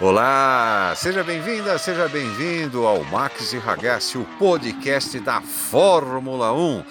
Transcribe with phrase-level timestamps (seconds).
[0.00, 6.84] Olá, seja bem-vinda, seja bem-vindo ao Max e Ragazzi, o podcast da Fórmula 1.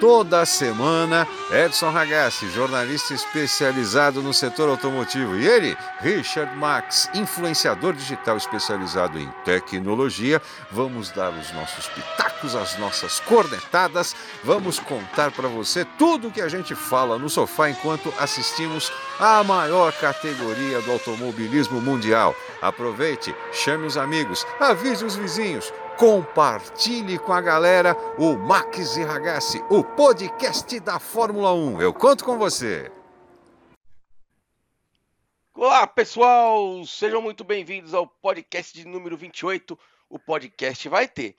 [0.00, 8.38] Toda semana, Edson Ragazzi, jornalista especializado no setor automotivo, e ele, Richard Max, influenciador digital
[8.38, 10.40] especializado em tecnologia.
[10.70, 16.40] Vamos dar os nossos pitacos, as nossas cornetadas, vamos contar para você tudo o que
[16.40, 22.34] a gente fala no sofá enquanto assistimos a maior categoria do automobilismo mundial.
[22.62, 29.60] Aproveite, chame os amigos, avise os vizinhos compartilhe com a galera o Max e Ragazzi,
[29.68, 31.82] o podcast da Fórmula 1.
[31.82, 32.88] Eu conto com você.
[35.52, 36.86] Olá, pessoal!
[36.86, 39.76] Sejam muito bem-vindos ao podcast de número 28.
[40.08, 41.36] O podcast vai ter.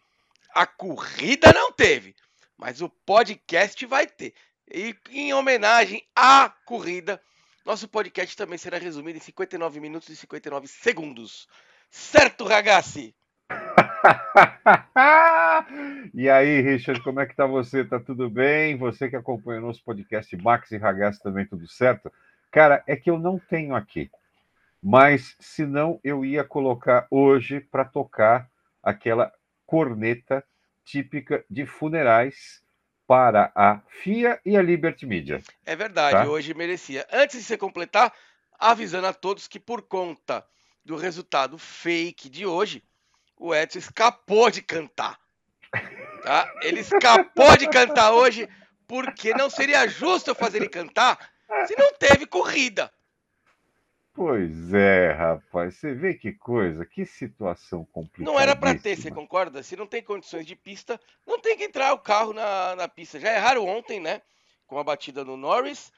[0.53, 2.13] A corrida não teve,
[2.57, 4.33] mas o podcast vai ter.
[4.69, 7.21] E em homenagem à corrida,
[7.69, 11.47] nosso podcast também será resumido em 59 minutos e 59 segundos.
[11.91, 13.13] Certo, Ragazzi?
[16.15, 17.85] e aí, Richard, como é que tá você?
[17.85, 18.75] Tá tudo bem?
[18.75, 22.11] Você que acompanha o nosso podcast Max e Ragazzi também tudo certo?
[22.49, 24.09] Cara, é que eu não tenho aqui.
[24.81, 28.49] Mas senão eu ia colocar hoje para tocar
[28.81, 29.31] aquela
[29.67, 30.43] corneta
[30.83, 32.63] típica de funerais
[33.09, 35.41] para a FIA e a Liberty Media.
[35.65, 36.29] É verdade, tá?
[36.29, 37.07] hoje merecia.
[37.11, 38.13] Antes de você completar,
[38.59, 40.45] avisando a todos que por conta
[40.85, 42.83] do resultado fake de hoje,
[43.35, 45.17] o Edson escapou de cantar.
[46.21, 46.53] Tá?
[46.61, 48.47] Ele escapou de cantar hoje
[48.87, 51.17] porque não seria justo eu fazer ele cantar
[51.65, 52.93] se não teve corrida.
[54.19, 55.75] Pois é, rapaz.
[55.75, 58.29] Você vê que coisa, que situação complicada.
[58.29, 59.63] Não era para ter, você concorda?
[59.63, 63.17] Se não tem condições de pista, não tem que entrar o carro na, na pista.
[63.17, 64.21] Já erraram ontem, né?
[64.67, 65.89] Com a batida no Norris.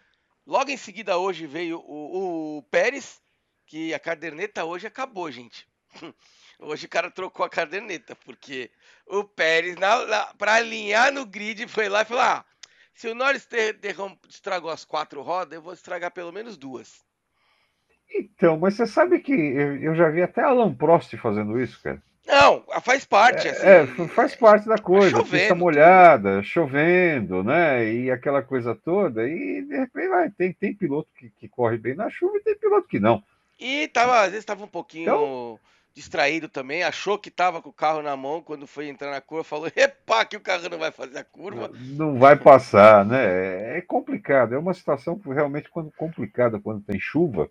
[0.46, 3.20] Logo em seguida, hoje veio o, o Pérez,
[3.66, 5.68] que a caderneta hoje acabou, gente.
[6.60, 8.70] Hoje o cara trocou a caderneta, porque
[9.08, 9.76] o Pérez,
[10.38, 12.46] para alinhar no grid, foi lá e falou: ah,
[12.94, 13.96] se o Norris ter, ter,
[14.30, 17.04] estragou as quatro rodas, eu vou estragar pelo menos duas.
[18.14, 22.02] Então, mas você sabe que eu, já vi até Alan Prost fazendo isso, cara.
[22.28, 23.48] Não, faz parte.
[23.48, 25.12] É, assim, é faz parte da coisa.
[25.12, 27.92] Tá chovendo, pista molhada, chovendo, né?
[27.92, 29.28] E aquela coisa toda.
[29.28, 32.56] E de repente vai, tem, tem piloto que, que corre bem na chuva e tem
[32.56, 33.24] piloto que não.
[33.60, 35.04] E tava, às vezes estava um pouquinho.
[35.04, 35.60] Então,
[35.94, 39.44] distraído também, achou que estava com o carro na mão quando foi entrar na curva,
[39.44, 41.72] falou: "Epa, que o carro não vai fazer a curva".
[41.74, 43.78] Não vai passar, né?
[43.78, 47.50] É complicado, é uma situação realmente quando complicada quando tem chuva,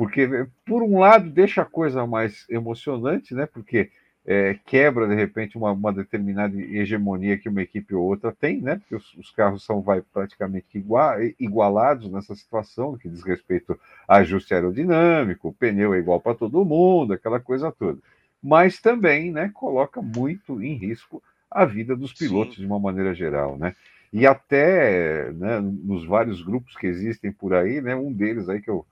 [0.00, 3.44] porque por um lado deixa a coisa mais emocionante, né?
[3.44, 3.90] Porque
[4.24, 8.76] é, quebra de repente uma, uma, determinada hegemonia que uma equipe ou outra tem, né?
[8.76, 13.78] Porque os, os carros são vai, praticamente igual, igualados nessa situação, que diz respeito
[14.08, 17.98] a ajuste aerodinâmico, o pneu é igual para todo mundo, aquela coisa toda.
[18.42, 22.62] Mas também, né, coloca muito em risco a vida dos pilotos Sim.
[22.62, 23.76] de uma maneira geral, né?
[24.10, 28.70] E até né, nos vários grupos que existem por aí, né, um deles aí que
[28.70, 28.86] eu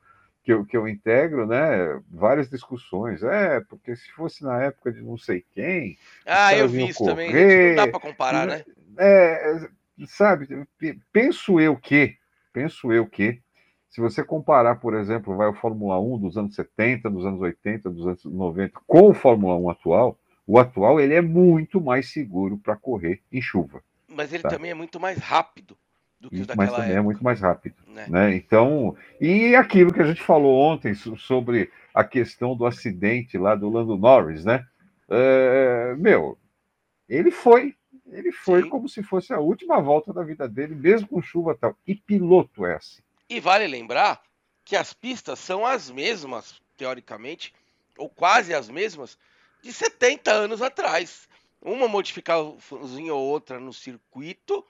[0.48, 3.22] que eu, que eu integro, né, várias discussões.
[3.22, 5.98] É, porque se fosse na época de não sei quem.
[6.24, 7.68] Ah, eu vi isso correr, também.
[7.68, 8.64] Não dá para comparar, né?
[8.96, 9.68] É,
[10.06, 10.66] sabe,
[11.12, 12.16] penso eu que,
[12.50, 13.42] penso eu que,
[13.90, 17.90] se você comparar, por exemplo, vai o Fórmula 1 dos anos 70, dos anos 80,
[17.90, 22.56] dos anos 90 com o Fórmula 1 atual, o atual ele é muito mais seguro
[22.56, 23.82] para correr em chuva.
[24.08, 24.48] Mas ele tá?
[24.48, 25.76] também é muito mais rápido
[26.20, 26.98] do que daquela Mas também é época.
[26.98, 27.76] é muito mais rápido.
[27.86, 28.06] Né?
[28.08, 28.34] né?
[28.34, 33.68] Então, e aquilo que a gente falou ontem sobre a questão do acidente lá do
[33.68, 34.66] Lando Norris, né?
[35.08, 36.36] É, meu,
[37.08, 37.74] ele foi,
[38.06, 38.68] ele foi Sim.
[38.68, 41.76] como se fosse a última volta da vida dele, mesmo com chuva tal.
[41.86, 43.02] E piloto é assim.
[43.30, 44.20] E vale lembrar
[44.64, 47.54] que as pistas são as mesmas, teoricamente,
[47.96, 49.18] ou quase as mesmas,
[49.62, 51.28] de 70 anos atrás.
[51.60, 54.64] Uma modificaçãozinha ou outra no circuito,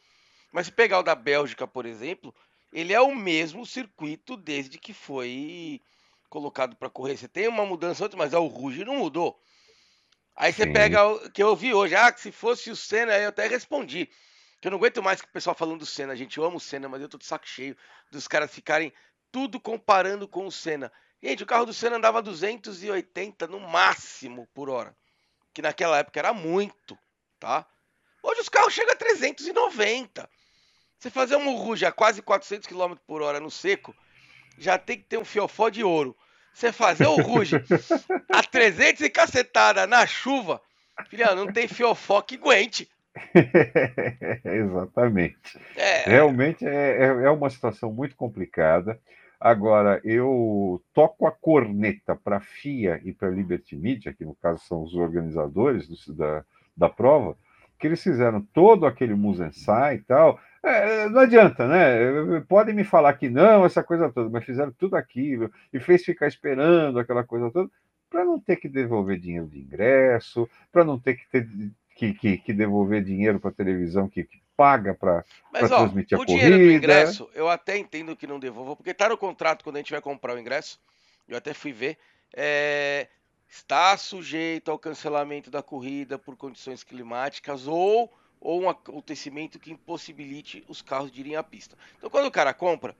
[0.52, 2.34] mas se pegar o da Bélgica, por exemplo,
[2.72, 5.80] ele é o mesmo circuito desde que foi
[6.28, 7.16] colocado para correr.
[7.16, 9.40] Você tem uma mudança antes, mas o Ruge não mudou.
[10.36, 10.72] Aí você Sim.
[10.72, 14.08] pega o que eu vi hoje, ah, que se fosse o Senna, eu até respondi.
[14.60, 16.38] Que eu não aguento mais que o pessoal falando do Senna, gente.
[16.38, 17.76] Eu amo o Senna, mas eu tô de saco cheio
[18.10, 18.92] dos caras ficarem
[19.32, 20.92] tudo comparando com o Senna.
[21.22, 24.96] Gente, o carro do Senna andava 280 no máximo por hora.
[25.52, 26.96] Que naquela época era muito,
[27.40, 27.66] tá?
[28.22, 30.28] Hoje os carros chegam a 390.
[30.98, 33.94] Você fazer um Ruge a quase 400 km por hora no seco,
[34.58, 36.16] já tem que ter um fiofó de ouro.
[36.52, 37.56] Você fazer o Ruge
[38.32, 40.60] a 300 e cacetada na chuva,
[41.08, 42.88] filha, não tem fiofó que aguente.
[44.44, 45.58] Exatamente.
[45.76, 46.10] É...
[46.10, 48.98] Realmente é, é, é, uma situação muito complicada.
[49.40, 54.34] Agora, eu toco a corneta para a FIA e para a Liberty Media, que no
[54.34, 56.44] caso são os organizadores do, da,
[56.76, 57.36] da prova,
[57.78, 60.40] que eles fizeram todo aquele musensai e tal.
[60.62, 62.40] É, não adianta, né?
[62.48, 66.26] Podem me falar que não, essa coisa toda, mas fizeram tudo aquilo e fez ficar
[66.26, 67.70] esperando aquela coisa toda
[68.10, 71.48] para não ter que devolver dinheiro de ingresso, para não ter que, ter
[71.94, 76.32] que, que, que devolver dinheiro para a televisão que, que paga para transmitir a corrida.
[76.32, 79.76] O dinheiro do ingresso, eu até entendo que não devolva, porque está no contrato quando
[79.76, 80.80] a gente vai comprar o ingresso,
[81.28, 81.98] eu até fui ver,
[82.34, 83.06] é,
[83.48, 90.64] está sujeito ao cancelamento da corrida por condições climáticas ou, ou um acontecimento que impossibilite
[90.68, 91.76] os carros de irem à pista.
[91.96, 92.96] Então, quando o cara compra,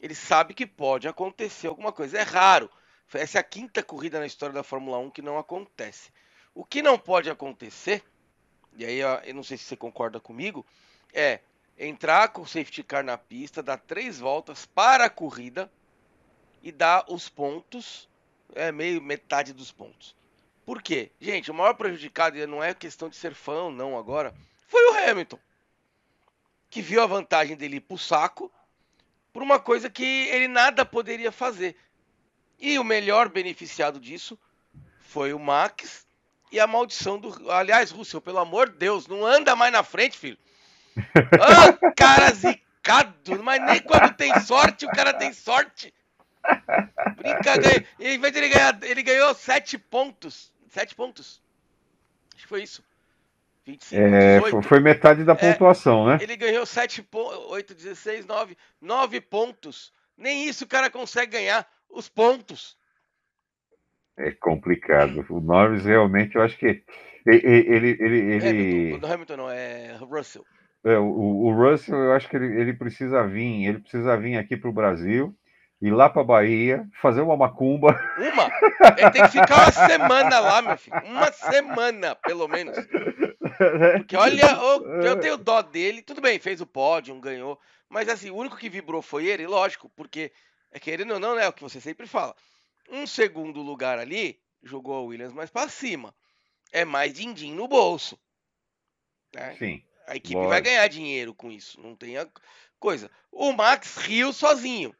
[0.00, 2.18] ele sabe que pode acontecer alguma coisa.
[2.18, 2.70] É raro.
[3.12, 6.10] Essa é a quinta corrida na história da Fórmula 1 que não acontece.
[6.54, 8.02] O que não pode acontecer,
[8.76, 10.64] e aí eu não sei se você concorda comigo,
[11.12, 11.40] é
[11.78, 15.70] entrar com o safety car na pista, dar três voltas para a corrida
[16.62, 18.08] e dar os pontos
[18.54, 20.16] é meio metade dos pontos.
[20.66, 21.10] Por quê?
[21.20, 24.34] Gente, o maior prejudicado não é questão de ser fã ou não agora,
[24.68, 25.38] foi o Hamilton.
[26.70, 28.52] Que viu a vantagem dele ir pro saco
[29.32, 31.74] por uma coisa que ele nada poderia fazer.
[32.58, 34.38] E o melhor beneficiado disso
[35.00, 36.06] foi o Max
[36.52, 37.50] e a maldição do.
[37.50, 40.38] Aliás, Russell, pelo amor de Deus, não anda mais na frente, filho.
[41.40, 45.94] Ah, cara zicado, mas nem quando tem sorte, o cara tem sorte.
[47.16, 47.86] Brincadeira.
[47.98, 50.52] E em vez de ele ganhar, ele ganhou 7 pontos.
[50.68, 51.40] 7 pontos.
[52.34, 52.82] Acho que foi isso.
[53.68, 54.62] 25, é, 18.
[54.62, 56.18] Foi metade da é, pontuação, é, né?
[56.22, 57.50] Ele ganhou 7 pontos.
[57.50, 58.56] 8, 16, 9.
[58.80, 59.92] 9 pontos.
[60.16, 61.66] Nem isso o cara consegue ganhar.
[61.90, 62.76] Os pontos.
[64.16, 65.24] É complicado.
[65.28, 66.84] O Norris realmente, eu acho que ele.
[67.26, 68.88] ele, ele, ele...
[68.88, 70.44] Hamilton, Hamilton não, é Russell.
[70.84, 74.56] É, o, o Russell, eu acho que ele, ele precisa vir, ele precisa vir aqui
[74.56, 75.36] para o Brasil
[75.80, 77.98] ir lá para Bahia, fazer uma macumba.
[78.18, 78.50] Uma?
[78.96, 81.00] Ele tem que ficar uma semana lá, meu filho.
[81.04, 82.76] Uma semana, pelo menos.
[83.98, 84.56] Porque olha,
[85.04, 86.02] eu tenho dó dele.
[86.02, 87.60] Tudo bem, fez o pódio, ganhou.
[87.88, 90.32] Mas assim, o único que vibrou foi ele, lógico, porque
[90.70, 92.34] é querendo ou não, é o que você sempre fala.
[92.90, 96.14] Um segundo lugar ali, jogou a Williams mais para cima.
[96.70, 98.18] É mais din-din no bolso.
[99.34, 99.56] Né?
[99.58, 99.82] Sim.
[100.06, 100.50] A equipe lógico.
[100.50, 101.80] vai ganhar dinheiro com isso.
[101.80, 102.26] Não tem a
[102.78, 103.10] coisa.
[103.30, 104.94] O Max riu sozinho.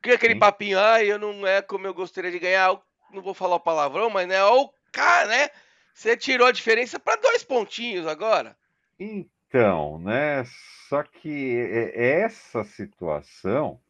[0.00, 0.40] Cria aquele Sim.
[0.40, 2.80] papinho, ah, eu não é como eu gostaria de ganhar,
[3.12, 5.50] não vou falar o palavrão, mas né, o cara, né?
[5.98, 8.56] Você tirou a diferença para dois pontinhos agora.
[9.00, 10.44] Então, né?
[10.88, 11.56] Só que
[11.92, 13.80] essa situação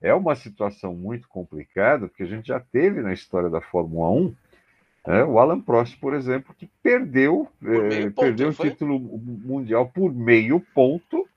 [0.00, 4.34] é uma situação muito complicada, porque a gente já teve na história da Fórmula 1
[5.06, 10.12] né, o Alan Prost, por exemplo, que perdeu, eh, ponto, perdeu o título mundial por
[10.12, 11.28] meio ponto,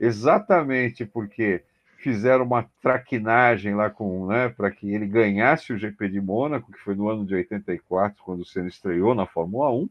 [0.00, 1.62] exatamente porque
[2.04, 6.78] fizeram uma traquinagem lá com, né, para que ele ganhasse o GP de Mônaco, que
[6.78, 9.88] foi no ano de 84, quando o Senna estreou na Fórmula 1.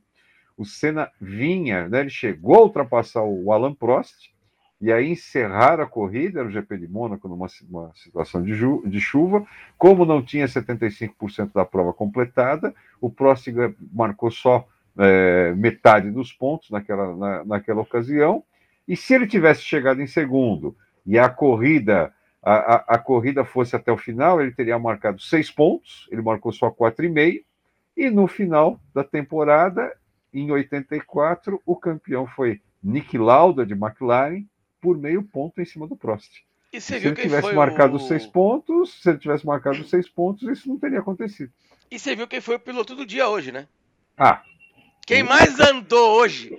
[0.55, 4.31] O Senna vinha, né, ele chegou a ultrapassar o Alan Prost,
[4.79, 7.47] e aí encerraram a corrida, era o GP de Mônaco, numa
[7.95, 8.53] situação de,
[8.87, 9.43] de, chuva.
[9.75, 13.47] Como não tinha 75% da prova completada, o Prost
[13.91, 14.67] marcou só
[14.99, 18.43] é, metade dos pontos naquela, na, naquela ocasião.
[18.87, 22.13] E se ele tivesse chegado em segundo e a corrida
[22.43, 26.51] a, a, a, corrida fosse até o final, ele teria marcado seis pontos, ele marcou
[26.51, 27.41] só quatro e meio,
[27.95, 29.95] e no final da temporada,
[30.33, 34.43] em 84, o campeão foi Nick Lauda de McLaren
[34.81, 36.41] por meio ponto em cima do Prost.
[36.73, 37.99] E se ele tivesse marcado o...
[37.99, 41.53] seis pontos, se ele tivesse marcado seis pontos, isso não teria acontecido.
[41.89, 43.67] E você viu quem foi o piloto do dia hoje, né?
[44.17, 44.41] Ah.
[45.05, 46.57] Quem mais andou hoje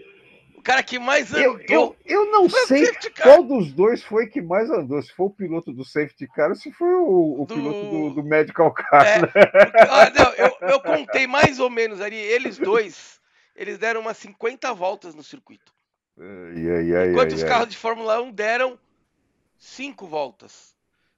[0.64, 1.60] cara que mais andou.
[1.60, 2.90] Eu, eu, eu não sei
[3.22, 5.00] qual dos dois foi que mais andou.
[5.02, 7.54] Se foi o piloto do safety car ou se foi o, o do...
[7.54, 9.06] piloto do, do, medical car.
[9.06, 9.28] É, né?
[9.90, 13.20] ah, não, eu, eu contei mais ou menos ali, eles dois,
[13.54, 15.72] eles deram umas 50 voltas no circuito.
[16.18, 18.78] Ai, ai, ai, Enquanto os carros de Fórmula 1 deram
[19.58, 20.74] cinco voltas.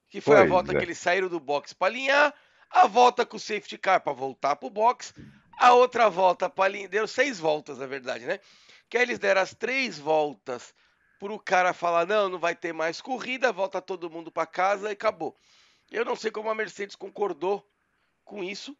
[0.08, 0.78] Que foi pois a volta é.
[0.78, 2.34] que eles saíram do box para alinhar,
[2.70, 5.14] a volta com o safety car para voltar para o box,
[5.58, 6.88] a outra volta para alinhar.
[6.88, 8.40] Deu seis voltas, na verdade, né?
[8.88, 10.74] Que aí eles deram as três voltas
[11.18, 14.88] para o cara falar: não, não vai ter mais corrida, volta todo mundo para casa
[14.88, 15.36] e acabou.
[15.90, 17.66] Eu não sei como a Mercedes concordou
[18.24, 18.76] com isso,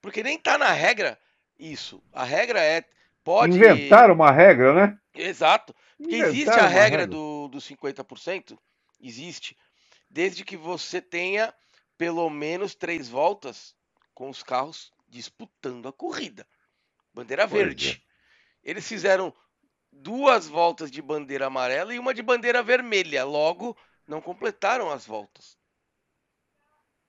[0.00, 1.18] porque nem tá na regra
[1.58, 2.02] isso.
[2.12, 2.84] A regra é.
[3.22, 3.56] Pode...
[3.56, 4.98] Inventaram uma regra, né?
[5.12, 5.74] Exato.
[5.96, 7.06] Porque Inventaram existe a regra, regra.
[7.06, 8.56] Do, do 50%,
[9.00, 9.56] existe,
[10.08, 11.52] desde que você tenha
[11.98, 13.74] pelo menos três voltas
[14.14, 16.46] com os carros disputando a corrida.
[17.12, 18.02] Bandeira pois verde.
[18.64, 18.70] É.
[18.70, 19.34] Eles fizeram
[20.02, 23.24] duas voltas de bandeira amarela e uma de bandeira vermelha.
[23.24, 23.76] Logo,
[24.06, 25.56] não completaram as voltas.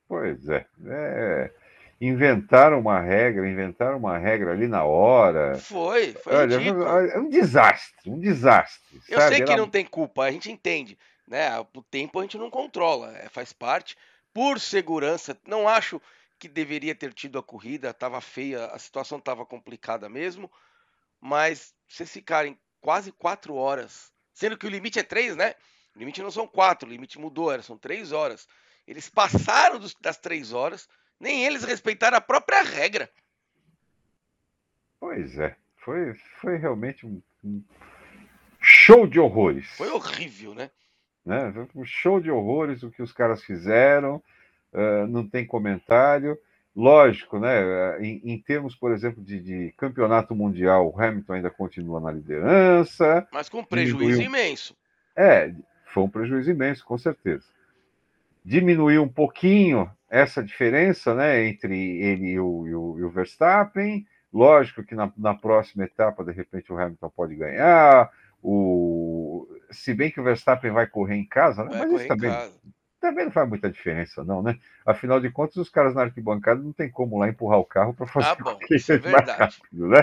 [0.08, 0.66] Pois é.
[0.86, 1.54] é.
[2.00, 5.56] Inventaram uma regra, inventaram uma regra ali na hora.
[5.58, 9.00] Foi, foi Olha, é um desastre, um desastre.
[9.08, 9.36] Eu sabe?
[9.36, 11.58] sei que não tem culpa, a gente entende, né?
[11.58, 13.96] O tempo a gente não controla, é, faz parte.
[14.32, 16.00] Por segurança, não acho
[16.38, 20.48] que deveria ter tido a corrida, estava feia, a situação estava complicada mesmo,
[21.20, 25.54] mas vocês ficarem quase quatro horas, sendo que o limite é três, né?
[25.94, 28.46] O limite não são quatro, o limite mudou, era, são três horas.
[28.86, 33.10] Eles passaram dos, das três horas, nem eles respeitaram a própria regra.
[35.00, 37.62] Pois é, foi, foi realmente um, um
[38.60, 39.66] show de horrores.
[39.76, 40.70] Foi horrível, né?
[41.24, 41.52] né?
[41.74, 44.22] Um show de horrores o que os caras fizeram,
[44.72, 46.38] uh, não tem comentário.
[46.78, 48.00] Lógico, né?
[48.00, 53.26] Em, em termos, por exemplo, de, de, campeonato mundial, o Hamilton ainda continua na liderança.
[53.32, 54.26] Mas com prejuízo diminuiu...
[54.26, 54.76] imenso.
[55.16, 55.52] É,
[55.86, 57.44] foi um prejuízo imenso, com certeza.
[58.44, 64.06] Diminuiu um pouquinho essa diferença né, entre ele e o, e o, e o Verstappen.
[64.32, 68.08] Lógico que na, na, próxima etapa, de repente, o Hamilton pode ganhar.
[68.40, 69.48] O...
[69.72, 71.70] Se bem que o Verstappen vai correr em casa, né?
[71.76, 72.30] mas isso também,
[73.00, 74.58] também não faz muita diferença, não, né?
[74.84, 78.06] Afinal de contas, os caras na arquibancada não tem como lá empurrar o carro para
[78.06, 79.38] fazer ah, bom, isso é verdade.
[79.38, 80.02] rápido, né?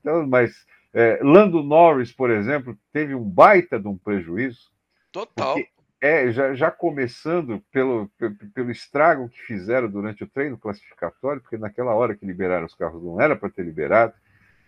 [0.00, 4.70] Então, mas é, Lando Norris, por exemplo, teve um baita de um prejuízo.
[5.12, 5.56] Total.
[6.00, 8.10] É, já, já começando pelo,
[8.54, 13.02] pelo estrago que fizeram durante o treino classificatório, porque naquela hora que liberaram os carros
[13.02, 14.14] não era para ter liberado,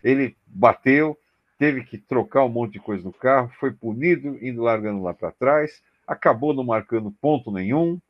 [0.05, 1.19] ele bateu,
[1.59, 5.33] teve que trocar um monte de coisa no carro, foi punido, indo largando lá para
[5.33, 8.01] trás, acabou não marcando ponto nenhum.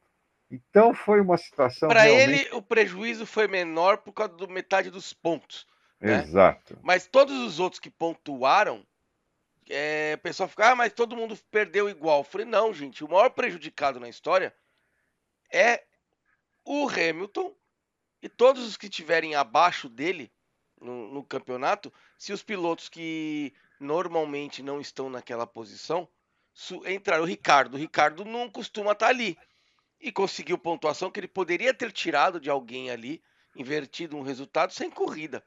[0.51, 1.89] Então foi uma situação.
[1.89, 2.47] Para realmente...
[2.47, 5.67] ele, o prejuízo foi menor por causa da metade dos pontos.
[6.01, 6.23] Né?
[6.23, 6.79] Exato.
[6.83, 8.85] Mas todos os outros que pontuaram
[9.71, 12.21] é, o pessoal fica, ah, mas todo mundo perdeu igual.
[12.21, 14.55] Eu falei, não, gente, o maior prejudicado na história
[15.51, 15.83] é
[16.65, 17.55] o Hamilton
[18.21, 20.33] e todos os que estiverem abaixo dele
[20.81, 26.09] no, no, campeonato, se os pilotos que normalmente não estão naquela posição
[26.87, 27.75] entraram o Ricardo.
[27.75, 29.39] O Ricardo não costuma estar tá ali.
[30.01, 33.23] E conseguiu pontuação que ele poderia ter tirado de alguém ali,
[33.55, 35.45] invertido um resultado sem corrida.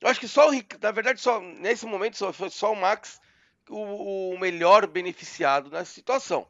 [0.00, 2.76] Eu acho que só o Rick, na verdade, só nesse momento só foi só o
[2.76, 3.20] Max
[3.68, 6.46] o, o melhor beneficiado nessa situação.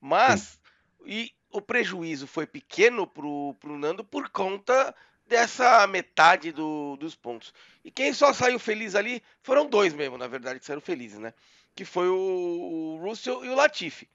[0.00, 0.58] Mas
[1.06, 4.94] e o prejuízo foi pequeno pro, pro Nando por conta
[5.26, 7.54] dessa metade do, dos pontos.
[7.84, 11.32] E quem só saiu feliz ali foram dois mesmo, na verdade, que saíram felizes, né?
[11.80, 14.06] Que foi o, o Russell e o Latifi.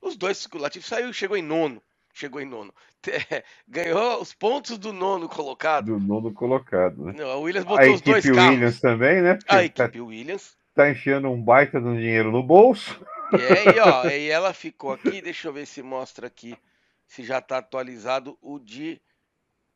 [0.00, 1.82] Os dois, o Latifi saiu, chegou em nono
[2.14, 2.72] chegou em nono.
[3.66, 5.86] Ganhou os pontos do nono colocado.
[5.86, 7.14] Do nono colocado, né?
[7.16, 8.50] Não, a Williams botou a os dois carros.
[8.50, 9.34] Williams também, né?
[9.34, 10.56] Porque a equipe tá, Williams.
[10.76, 13.04] Tá enfiando um baita de dinheiro no bolso.
[13.32, 16.56] E aí, ó, e ela ficou aqui, deixa eu ver se mostra aqui,
[17.04, 19.00] se já tá atualizado o de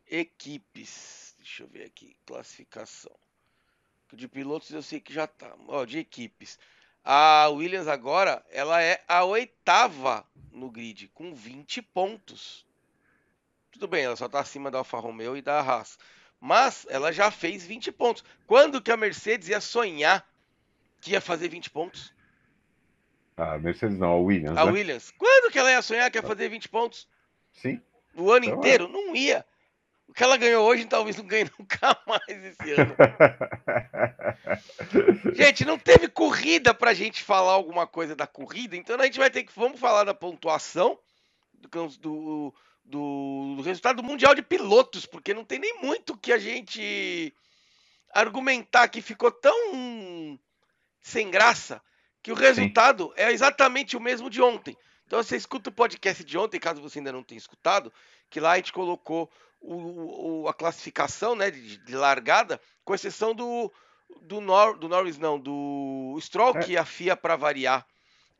[0.08, 1.34] equipes.
[1.38, 3.16] Deixa eu ver aqui, classificação.
[4.12, 5.52] De pilotos eu sei que já tá.
[5.66, 6.58] Ó, de equipes.
[7.08, 12.66] A Williams agora, ela é a oitava no grid, com 20 pontos.
[13.70, 16.00] Tudo bem, ela só está acima da Alfa Romeo e da Haas.
[16.40, 18.24] Mas ela já fez 20 pontos.
[18.44, 20.28] Quando que a Mercedes ia sonhar
[21.00, 22.12] que ia fazer 20 pontos?
[23.36, 24.58] A Mercedes não, a Williams.
[24.58, 24.72] A né?
[24.72, 25.12] Williams.
[25.16, 27.06] Quando que ela ia sonhar que ia fazer 20 pontos?
[27.52, 27.80] Sim.
[28.16, 28.86] O ano então, inteiro?
[28.86, 28.88] É.
[28.88, 29.46] Não ia.
[30.08, 32.94] O que ela ganhou hoje talvez não ganhe nunca mais esse ano.
[35.34, 39.30] gente, não teve corrida pra gente falar alguma coisa da corrida, então a gente vai
[39.30, 39.52] ter que.
[39.54, 40.98] Vamos falar da pontuação
[41.54, 42.52] do,
[42.84, 47.34] do, do resultado do Mundial de Pilotos, porque não tem nem muito que a gente
[48.14, 50.38] argumentar que ficou tão
[51.02, 51.82] sem graça
[52.22, 53.22] que o resultado Sim.
[53.22, 54.76] é exatamente o mesmo de ontem.
[55.06, 57.92] Então você escuta o podcast de ontem, caso você ainda não tenha escutado,
[58.28, 59.30] que lá a gente colocou
[59.66, 63.72] o, o, a classificação né, de, de, largada, com exceção do,
[64.22, 66.62] do, Nor, do Norris, não, do Stroll, é.
[66.62, 67.84] que a FIA, para variar,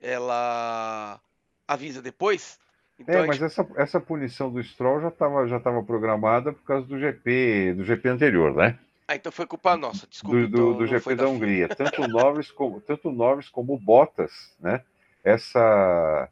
[0.01, 1.21] ela
[1.67, 2.59] avisa depois.
[2.99, 3.47] Então, é, mas gente...
[3.47, 7.85] essa, essa punição do Stroll já estava já tava programada por causa do GP do
[7.85, 8.79] GP anterior, né?
[9.09, 10.37] Ah, então foi culpa nossa, desculpa.
[10.37, 11.69] Do, do, então, do GP da, da Hungria.
[11.69, 14.83] Tanto o Norris como, tanto o Norris como o Bottas, né?
[15.23, 16.29] Essa,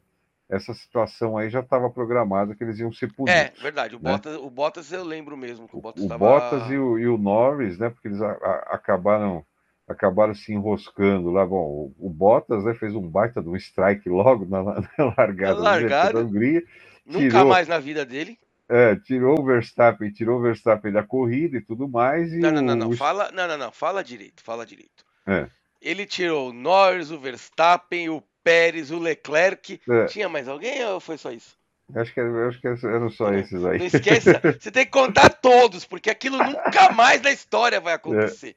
[0.49, 3.39] essa situação aí já estava programada que eles iam ser punidos.
[3.39, 3.95] É, verdade.
[3.95, 4.11] O, né?
[4.11, 6.19] Bottas, o Bottas eu lembro mesmo que o Bottas O, tava...
[6.25, 7.89] Bottas e o, e o, Norris, né?
[7.89, 9.45] Porque eles a, a, acabaram
[9.87, 11.45] acabaram se enroscando lá.
[11.45, 14.81] Bom, o, o, Bottas né, fez um baita de um strike logo na, na
[15.17, 16.63] largada, largada da Hungria.
[17.05, 18.37] Nunca tirou, mais na vida dele.
[18.67, 22.33] É, tirou o Verstappen, tirou o Verstappen da corrida e tudo mais.
[22.33, 22.91] E não, não, não, não.
[22.93, 23.71] Fala, não, não, não.
[23.71, 25.05] Fala direito, fala direito.
[25.27, 25.47] É.
[25.79, 29.81] Ele tirou o Norris, o Verstappen, o Pérez, o Leclerc.
[29.89, 30.05] É.
[30.05, 31.57] Tinha mais alguém ou foi só isso?
[31.95, 33.79] Acho que, acho que eram só Não- esses aí.
[33.79, 38.55] Não esqueça, você tem que contar todos, porque aquilo nunca mais na história vai acontecer.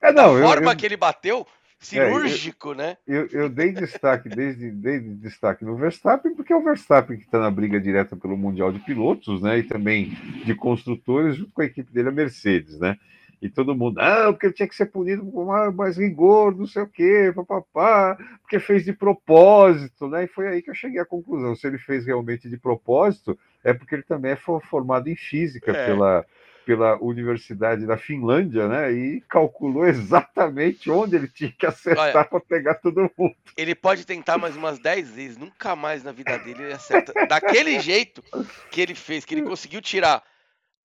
[0.00, 1.46] É, Da não, eu, forma eu, que ele bateu,
[1.78, 2.96] cirúrgico, né?
[3.06, 7.38] eu, eu dei destaque, desde, desde destaque no Verstappen, porque é o Verstappen que está
[7.38, 9.58] na briga direta pelo Mundial de Pilotos, né?
[9.58, 10.10] E também
[10.44, 12.96] de construtores, junto com a equipe dele, a Mercedes, né?
[13.42, 16.64] E todo mundo, ah, porque ele tinha que ser punido com mais, mais rigor, não
[16.66, 20.24] sei o quê, papapá, porque fez de propósito, né?
[20.24, 21.56] E foi aí que eu cheguei à conclusão.
[21.56, 25.72] Se ele fez realmente de propósito, é porque ele também é fo- formado em física
[25.72, 25.86] É.
[25.86, 26.24] pela,
[26.64, 28.92] pela Universidade da Finlândia, né?
[28.92, 33.34] E calculou exatamente onde ele tinha que acertar para pegar todo mundo.
[33.56, 37.12] Ele pode tentar mais umas 10 vezes, nunca mais na vida dele ele acerta.
[37.26, 38.22] Daquele jeito
[38.70, 40.22] que ele fez, que ele conseguiu tirar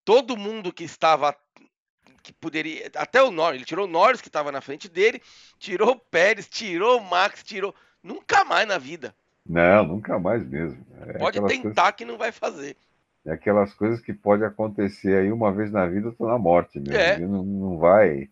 [0.04, 1.36] todo mundo que estava.
[2.28, 2.92] Que poderia.
[2.98, 5.22] Até o Norris, ele tirou o Norris que estava na frente dele,
[5.58, 7.74] tirou o Pérez, tirou o Max, tirou.
[8.04, 9.16] Nunca mais na vida.
[9.46, 10.86] Não, nunca mais mesmo.
[11.08, 12.76] É Pode tentar coisas, que não vai fazer.
[13.26, 16.98] é aquelas coisas que pode acontecer aí uma vez na vida, tô na morte mesmo.
[16.98, 17.18] É.
[17.18, 18.30] Não, não vai,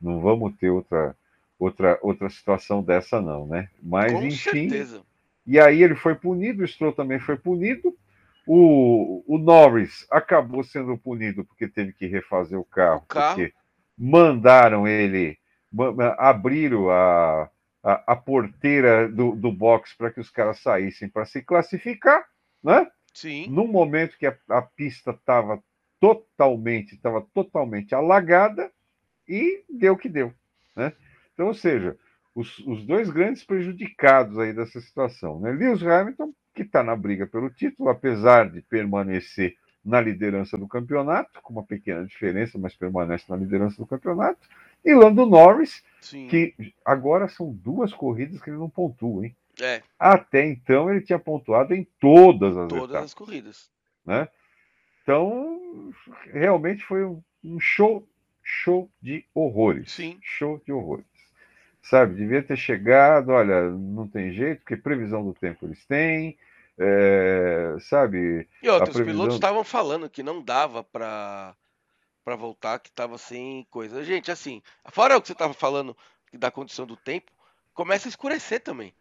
[0.00, 1.14] não vamos ter outra,
[1.58, 3.68] outra, outra situação dessa não, né?
[3.82, 5.02] Mas Com enfim, certeza.
[5.46, 7.94] E aí ele foi punido, o Stroll também foi punido.
[8.46, 13.36] O, o Norris acabou sendo punido porque teve que refazer o carro, O carro.
[13.36, 13.54] porque
[13.96, 15.38] mandaram ele,
[16.18, 17.50] abriram a,
[17.82, 22.24] a, a porteira do, do box para que os caras saíssem para se classificar,
[22.62, 22.86] né?
[23.14, 23.46] Sim.
[23.48, 25.62] Num momento que a, a pista estava
[26.00, 28.70] totalmente, estava totalmente alagada
[29.26, 30.34] e deu o que deu,
[30.76, 30.92] né?
[31.32, 31.96] Então, ou seja,
[32.34, 35.50] os, os dois grandes prejudicados aí dessa situação, né?
[35.52, 41.40] Lewis Hamilton, que está na briga pelo título, apesar de permanecer na liderança do campeonato,
[41.42, 44.48] com uma pequena diferença, mas permanece na liderança do campeonato,
[44.82, 46.26] e Lando Norris, Sim.
[46.28, 49.36] que agora são duas corridas que ele não pontua, hein?
[49.60, 53.70] É, Até então ele tinha pontuado em todas as todas etapas as corridas.
[54.04, 54.28] né?
[55.02, 55.92] Então,
[56.32, 58.06] realmente foi um, show,
[58.42, 59.92] show de horrores.
[59.92, 60.18] Sim.
[60.22, 61.06] Show de horrores.
[61.84, 66.34] Sabe, devia ter chegado, olha, não tem jeito, porque previsão do tempo eles têm,
[66.78, 68.48] é, sabe?
[68.62, 71.54] E outros, os previsão- pilotos estavam falando que não dava pra,
[72.24, 74.02] pra voltar, que tava sem coisa.
[74.02, 75.94] Gente, assim, fora o que você tava falando
[76.32, 77.30] da condição do tempo,
[77.74, 78.94] começa a escurecer também.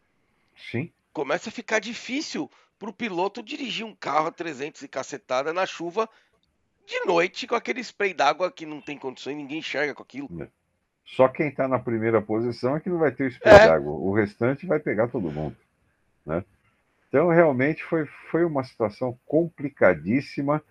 [0.70, 5.66] Sim, Começa a ficar difícil pro piloto dirigir um carro a 300 e cacetada na
[5.66, 6.10] chuva
[6.86, 10.28] de noite com aquele spray d'água que não tem condições, ninguém enxerga com aquilo.
[11.06, 13.68] Só quem está na primeira posição é que não vai ter o espelho É.
[13.68, 13.92] d'água.
[13.92, 15.56] O restante vai pegar todo mundo,
[16.26, 16.44] né?
[17.10, 20.64] Então, realmente foi, foi uma situação complicadíssima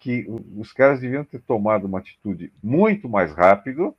[0.00, 3.96] que os caras deviam ter tomado uma atitude muito mais rápido,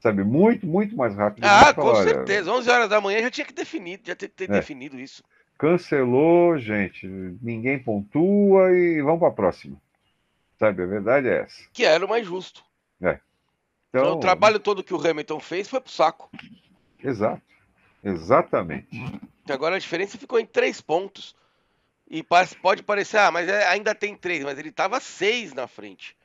[0.00, 0.22] sabe?
[0.22, 1.44] Muito, muito mais rápido.
[1.44, 2.50] Ah, com "Olha, certeza.
[2.52, 4.52] 11 horas da manhã já tinha que definir, já ter, ter É.
[4.52, 5.22] definido isso.
[5.58, 7.06] Cancelou, gente.
[7.42, 9.76] Ninguém pontua e vamos para a próxima.
[10.58, 10.82] Sabe?
[10.82, 11.62] A verdade é essa.
[11.72, 12.62] Que era o mais justo.
[13.92, 16.30] Então, Então, o trabalho todo que o Hamilton fez foi pro saco.
[17.04, 17.42] Exato.
[18.02, 18.88] Exatamente.
[19.48, 21.36] Agora a diferença ficou em três pontos.
[22.10, 26.16] E pode parecer, ah, mas é- ainda tem três, mas ele tava seis na frente.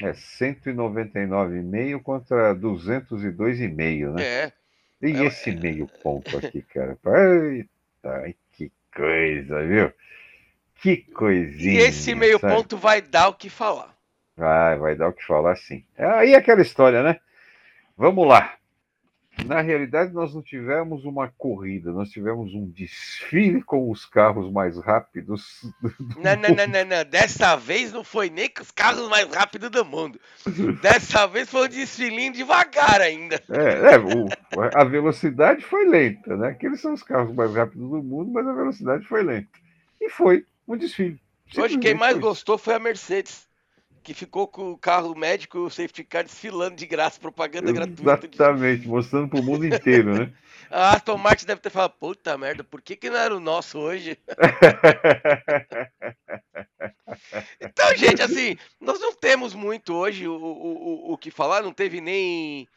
[0.00, 4.22] É 199,5 contra 202,5, né?
[4.22, 4.52] É.
[5.02, 6.96] E É, esse meio ponto aqui, cara?
[7.06, 9.92] Eita, que coisa, viu?
[10.82, 11.80] Que coisinha.
[11.80, 12.54] E esse meio sabe?
[12.54, 13.89] ponto vai dar o que falar.
[14.40, 15.84] Vai, vai dar o que falar sim.
[15.98, 17.20] É aí aquela história, né?
[17.94, 18.54] Vamos lá.
[19.44, 24.78] Na realidade, nós não tivemos uma corrida, nós tivemos um desfile com os carros mais
[24.78, 25.60] rápidos.
[26.16, 27.04] Não, não, não, não, não.
[27.04, 30.20] Dessa vez não foi nem com os carros mais rápidos do mundo.
[30.82, 33.42] Dessa vez foi um desfilinho devagar ainda.
[33.50, 34.28] É, é, o-
[34.74, 36.48] a velocidade foi lenta, né?
[36.48, 39.48] Aqueles são os carros mais rápidos do mundo, mas a velocidade foi lenta.
[40.00, 41.18] E foi um desfile.
[41.56, 42.20] Hoje quem mais foi.
[42.22, 43.48] gostou foi a Mercedes.
[44.02, 48.26] Que ficou com o carro médico e o safety car desfilando de graça, propaganda gratuita.
[48.28, 50.32] de- Exatamente, mostrando para o mundo inteiro, né?
[50.70, 53.78] A Aston Martin deve ter falado, puta merda, por que, que não era o nosso
[53.78, 54.16] hoje?
[57.60, 61.72] Então, gente, assim, nós não temos muito hoje o, o, o, o que falar, não
[61.72, 62.68] teve nem.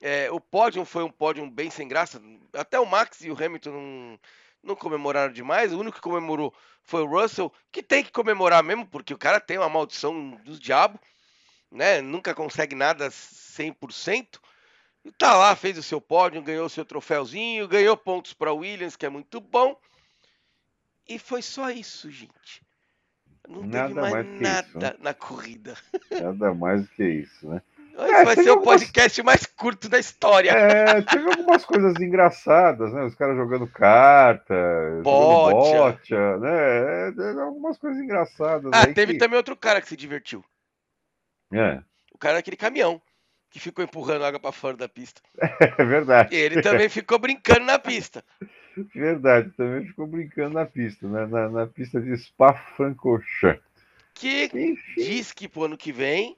[0.00, 2.22] é, o pódio foi um pódio bem sem graça.
[2.54, 4.18] Até o Max e o Hamilton não,
[4.62, 5.72] não comemoraram demais.
[5.72, 9.40] O único que comemorou foi o Russell, que tem que comemorar mesmo, porque o cara
[9.40, 11.00] tem uma maldição dos diabos,
[11.70, 12.00] né?
[12.00, 14.38] Nunca consegue nada 100%.
[15.04, 18.94] E tá lá, fez o seu pódio, ganhou o seu troféuzinho, ganhou pontos para Williams,
[18.94, 19.76] que é muito bom.
[21.08, 22.62] E foi só isso, gente.
[23.48, 24.96] Não Nada teve mais, mais que isso, nada né?
[25.00, 25.76] na corrida.
[26.22, 27.60] Nada mais do que isso, né?
[27.96, 28.56] É, vai ser algumas...
[28.56, 30.50] o podcast mais curto da história.
[30.50, 33.04] É, teve algumas coisas engraçadas, né?
[33.04, 34.54] Os caras jogando carta,
[35.02, 37.08] bocha, né?
[37.08, 38.70] É, algumas coisas engraçadas.
[38.72, 39.18] Ah, teve que...
[39.18, 40.44] também outro cara que se divertiu.
[41.52, 41.82] É.
[42.12, 43.00] O cara daquele caminhão
[43.50, 45.20] que ficou empurrando água para fora da pista.
[45.78, 46.34] É verdade.
[46.34, 48.24] E ele também ficou brincando na pista.
[48.94, 51.26] Verdade, também ficou brincando na pista, né?
[51.26, 53.62] na, na pista de Spa-Francorchamps.
[54.14, 54.94] Que Enfim.
[54.96, 56.36] diz que pro ano que vem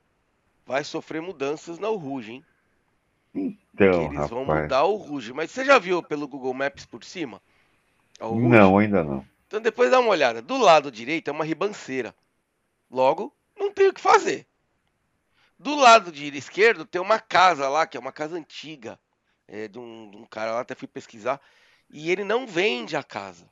[0.66, 2.44] vai sofrer mudanças na Rouge, hein?
[3.34, 4.30] Então, que eles rapaz.
[4.30, 5.32] vão mudar o Rouge.
[5.32, 7.42] Mas você já viu pelo Google Maps por cima?
[8.20, 9.26] Não, ainda não.
[9.46, 10.40] Então depois dá uma olhada.
[10.40, 12.14] Do lado direito é uma ribanceira.
[12.90, 14.46] Logo, não tem o que fazer.
[15.58, 18.98] Do lado de esquerdo tem uma casa lá, que é uma casa antiga.
[19.46, 21.40] É, de, um, de um cara lá, até fui pesquisar.
[21.90, 23.48] E ele não vende a casa.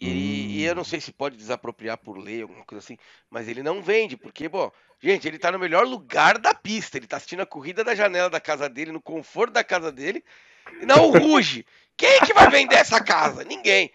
[0.00, 0.84] E, e, eu não hum.
[0.84, 2.96] sei se pode desapropriar por lei, alguma coisa assim,
[3.28, 7.06] mas ele não vende, porque, bom, gente, ele tá no melhor lugar da pista, ele
[7.06, 10.24] tá assistindo a corrida da janela da casa dele, no conforto da casa dele,
[10.80, 11.66] e não ruge.
[11.98, 13.44] Quem que vai vender essa casa?
[13.44, 13.92] Ninguém.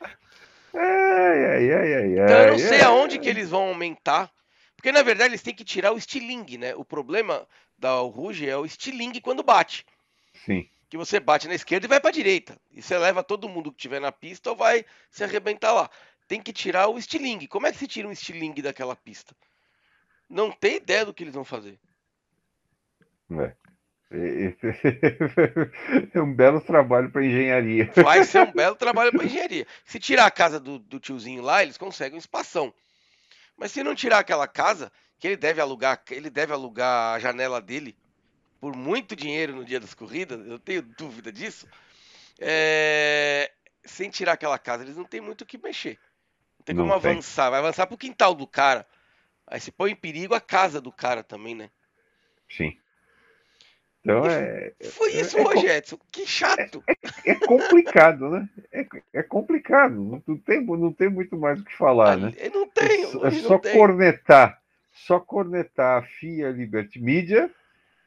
[0.76, 4.32] Ai, ai, ai, ai, então eu não sei aonde que eles vão aumentar,
[4.76, 6.76] porque na verdade eles têm que tirar o estilingue, né?
[6.76, 7.48] O problema
[7.80, 9.84] da Ruge é o estilingue quando bate.
[10.46, 12.58] Sim que você bate na esquerda e vai para a direita.
[12.72, 15.90] E você leva todo mundo que tiver na pista ou vai se arrebentar lá.
[16.26, 17.48] Tem que tirar o estilingue.
[17.48, 19.36] Como é que se tira um estilingue daquela pista?
[20.30, 21.78] Não tem ideia do que eles vão fazer.
[23.32, 23.54] É.
[26.14, 27.92] É um belo trabalho para engenharia.
[27.96, 29.68] Vai ser um belo trabalho para engenharia.
[29.84, 32.74] Se tirar a casa do, do tiozinho lá, eles conseguem um espação.
[33.58, 37.62] Mas se não tirar aquela casa, que ele deve alugar, ele deve alugar a janela
[37.62, 37.98] dele
[38.66, 41.68] por muito dinheiro no dia das corridas, eu tenho dúvida disso.
[42.40, 43.52] É...
[43.84, 46.00] Sem tirar aquela casa, eles não tem muito o que mexer.
[46.58, 47.44] Não tem como não avançar.
[47.44, 47.52] Tem.
[47.52, 48.84] Vai avançar pro quintal do cara.
[49.46, 51.70] Aí se põe em perigo a casa do cara também, né?
[52.50, 52.76] Sim.
[54.00, 54.74] Então é.
[54.82, 56.00] Foi é, isso, é, Edson.
[56.12, 56.84] Que chato.
[56.88, 58.50] É, é, é complicado, né?
[58.72, 60.24] É, é, complicado.
[60.26, 62.34] Não tem, não tem muito mais o que falar, né?
[62.52, 63.04] Não tem.
[63.04, 64.60] É, só cornetar.
[64.92, 67.48] Só cornetar a FIA Liberty Media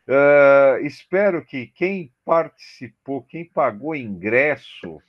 [0.09, 5.03] Uh, espero que quem participou, quem pagou ingresso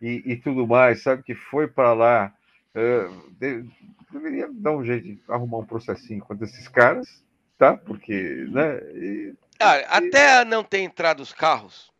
[0.00, 2.34] e, e tudo mais, sabe, que foi para lá,
[2.74, 3.66] uh, de,
[4.10, 7.22] deveria dar um jeito de arrumar um processinho contra esses caras,
[7.58, 7.76] tá?
[7.76, 8.78] Porque, né?
[8.94, 11.92] E, ah, até não ter entrado os carros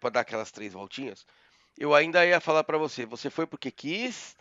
[0.00, 1.26] para dar aquelas três voltinhas,
[1.78, 4.34] eu ainda ia falar para você, você foi porque quis,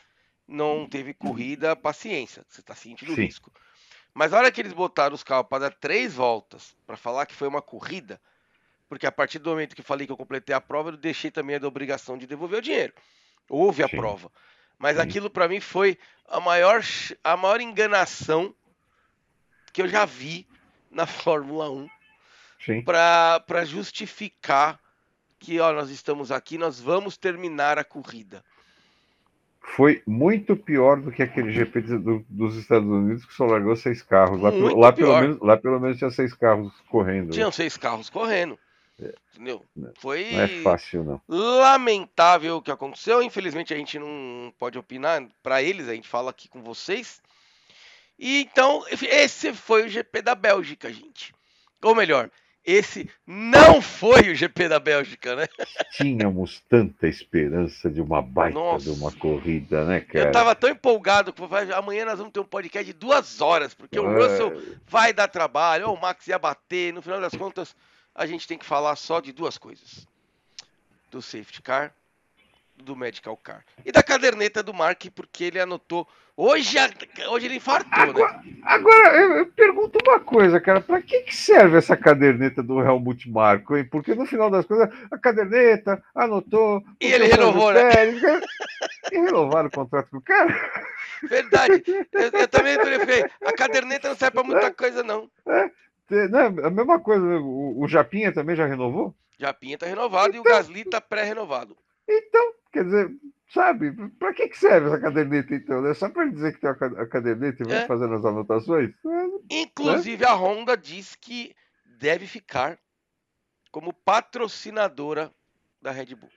[0.48, 3.24] não teve corrida, paciência, você está sentindo Sim.
[3.24, 3.52] risco.
[4.19, 7.34] Mas a hora que eles botaram os carros para dar três voltas, para falar que
[7.34, 8.19] foi uma corrida,
[8.89, 11.32] porque a partir do momento que eu falei que eu completei a prova, eu deixei
[11.32, 12.93] também a obrigação de devolver o dinheiro.
[13.47, 13.95] Houve a Sim.
[13.95, 14.29] prova.
[14.77, 15.03] Mas Sim.
[15.03, 16.84] aquilo para mim foi a maior,
[17.23, 18.53] a maior enganação
[19.71, 20.45] que eu já vi
[20.91, 21.88] na Fórmula 1
[22.84, 24.77] para justificar
[25.39, 28.43] que ó, nós estamos aqui, nós vamos terminar a corrida
[29.75, 34.01] foi muito pior do que aquele GP do, dos Estados Unidos que só largou seis
[34.01, 34.41] carros.
[34.41, 37.32] Lá, lá pelo, menos, lá pelo menos tinha seis carros correndo.
[37.32, 38.58] Tinham seis carros correndo.
[39.01, 39.13] É.
[39.34, 39.63] Entendeu?
[39.99, 41.21] Foi não é fácil, não.
[41.27, 43.21] Lamentável o que aconteceu.
[43.21, 45.25] Infelizmente a gente não pode opinar.
[45.41, 47.21] Para eles, a gente fala aqui com vocês.
[48.17, 51.34] E então, esse foi o GP da Bélgica, gente.
[51.82, 52.29] Ou melhor,
[52.65, 55.48] esse não foi o GP da Bélgica, né?
[55.91, 58.86] Tínhamos tanta esperança de uma baita Nossa.
[58.86, 60.28] de uma corrida, né, cara?
[60.28, 61.41] Eu tava tão empolgado que
[61.74, 64.02] amanhã nós vamos ter um podcast de duas horas, porque é...
[64.02, 67.76] o Russell vai dar trabalho, o Max ia bater, no final das contas
[68.13, 70.06] a gente tem que falar só de duas coisas:
[71.10, 71.93] do safety car
[72.83, 73.63] do Medical Car.
[73.85, 76.07] E da caderneta do Mark, porque ele anotou.
[76.35, 76.77] Hoje,
[77.29, 78.53] hoje ele infartou, agora, né?
[78.63, 80.79] Agora, eu, eu, pergunto uma coisa, cara.
[80.79, 83.83] Para que, que serve essa caderneta do Helmut Marko, hein?
[83.83, 86.81] Porque no final das coisas, a caderneta anotou.
[87.01, 87.91] E ele renovou, né?
[89.11, 90.55] E renovaram o contrato com o cara.
[91.23, 91.83] Verdade.
[92.13, 95.29] Eu, eu também falei, a caderneta não serve para muita é, coisa, não.
[95.45, 95.69] É,
[96.27, 96.45] né?
[96.63, 99.13] A mesma coisa, o, o Japinha também já renovou?
[99.37, 101.77] Japinha tá renovado então, e o Gasly tá pré-renovado.
[102.10, 103.12] Então, Quer dizer,
[103.48, 105.86] sabe, para que, que serve essa caderneta então?
[105.86, 107.88] É só para dizer que tem a caderneta e vai é.
[107.88, 108.91] fazendo as anotações?
[108.91, 111.56] É, Inclusive, a Honda diz que
[111.98, 112.78] deve ficar
[113.72, 115.34] como patrocinadora
[115.82, 116.30] da Red Bull.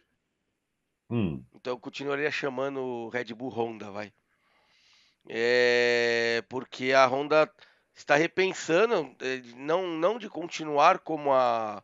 [1.11, 1.45] Hum.
[1.55, 4.13] Então eu continuaria chamando Red Bull Honda, vai.
[5.29, 7.51] É, porque a Honda
[7.95, 11.77] está repensando, é, não, não de continuar como a,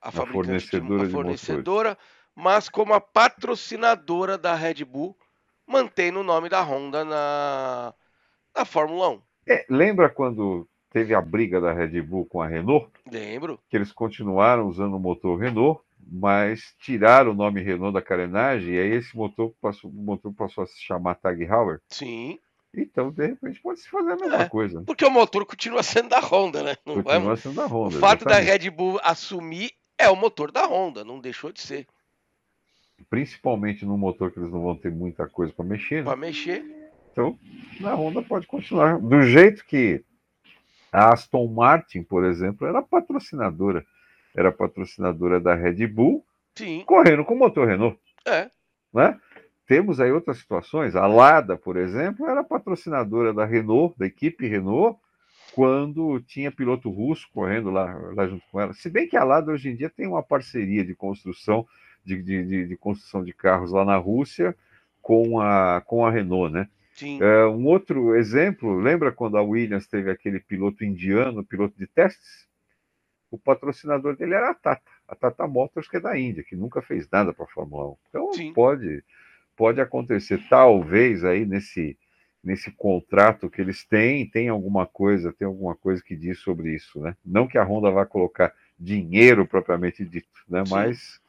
[0.00, 1.98] a, a fabricante, fornecedora, de, a fornecedora
[2.34, 5.16] mas como a patrocinadora da Red Bull,
[5.66, 7.94] mantendo o nome da Honda na,
[8.54, 9.22] na Fórmula 1.
[9.48, 12.88] É, lembra quando teve a briga da Red Bull com a Renault?
[13.10, 13.58] Lembro.
[13.68, 18.78] Que eles continuaram usando o motor Renault, mas tiraram o nome Renault da carenagem, e
[18.78, 21.80] aí esse motor passou, o motor passou a se chamar Tag Heuer.
[21.88, 22.38] Sim.
[22.74, 24.82] Então, de repente, pode se fazer a mesma É, coisa.
[24.86, 26.74] Porque o motor continua sendo da Honda, né?
[26.86, 27.98] Não vai- Continua sendo da O Honda.
[27.98, 28.64] fato da exatamente.
[28.64, 31.86] Red Bull assumir é o motor da Honda, não deixou de ser.
[33.08, 36.02] Principalmente no motor que eles não vão ter muita coisa para mexer, né?
[36.02, 36.64] Pra mexer.
[37.10, 37.38] Então,
[37.84, 38.98] a Honda pode continuar.
[38.98, 40.02] Do jeito que
[40.90, 43.84] a Aston Martin, por exemplo, era patrocinadora.
[44.34, 46.84] Era patrocinadora da Red Bull, Sim.
[46.86, 47.98] correndo com o motor Renault.
[48.26, 48.50] É.
[48.92, 49.18] Né?
[49.66, 50.96] Temos aí outras situações.
[50.96, 54.98] A Lada, por exemplo, era patrocinadora da Renault, da equipe Renault,
[55.54, 58.72] quando tinha piloto russo correndo lá, lá junto com ela.
[58.72, 61.66] Se bem que a Lada hoje em dia tem uma parceria de construção
[62.04, 64.56] de, de, de- construção de carros lá na Rússia
[65.00, 66.68] com a, com a Renault, né?
[66.94, 67.18] Sim.
[67.22, 72.46] É, um outro exemplo, lembra quando a Williams teve aquele piloto indiano, piloto de testes?
[73.30, 76.82] O patrocinador dele era a Tata, a Tata Motors, que é da Índia, que nunca
[76.82, 77.96] fez nada para a Fórmula 1.
[78.10, 78.52] Então Sim.
[78.52, 79.02] pode,
[79.56, 81.96] pode acontecer, talvez aí nesse,
[82.44, 87.00] nesse contrato que eles têm, tem alguma coisa, tem alguma coisa que diz sobre isso,
[87.00, 87.16] né?
[87.24, 90.62] Não que a Honda vá colocar dinheiro propriamente dito, né?
[90.64, 90.70] Sim.
[90.70, 91.21] Mas,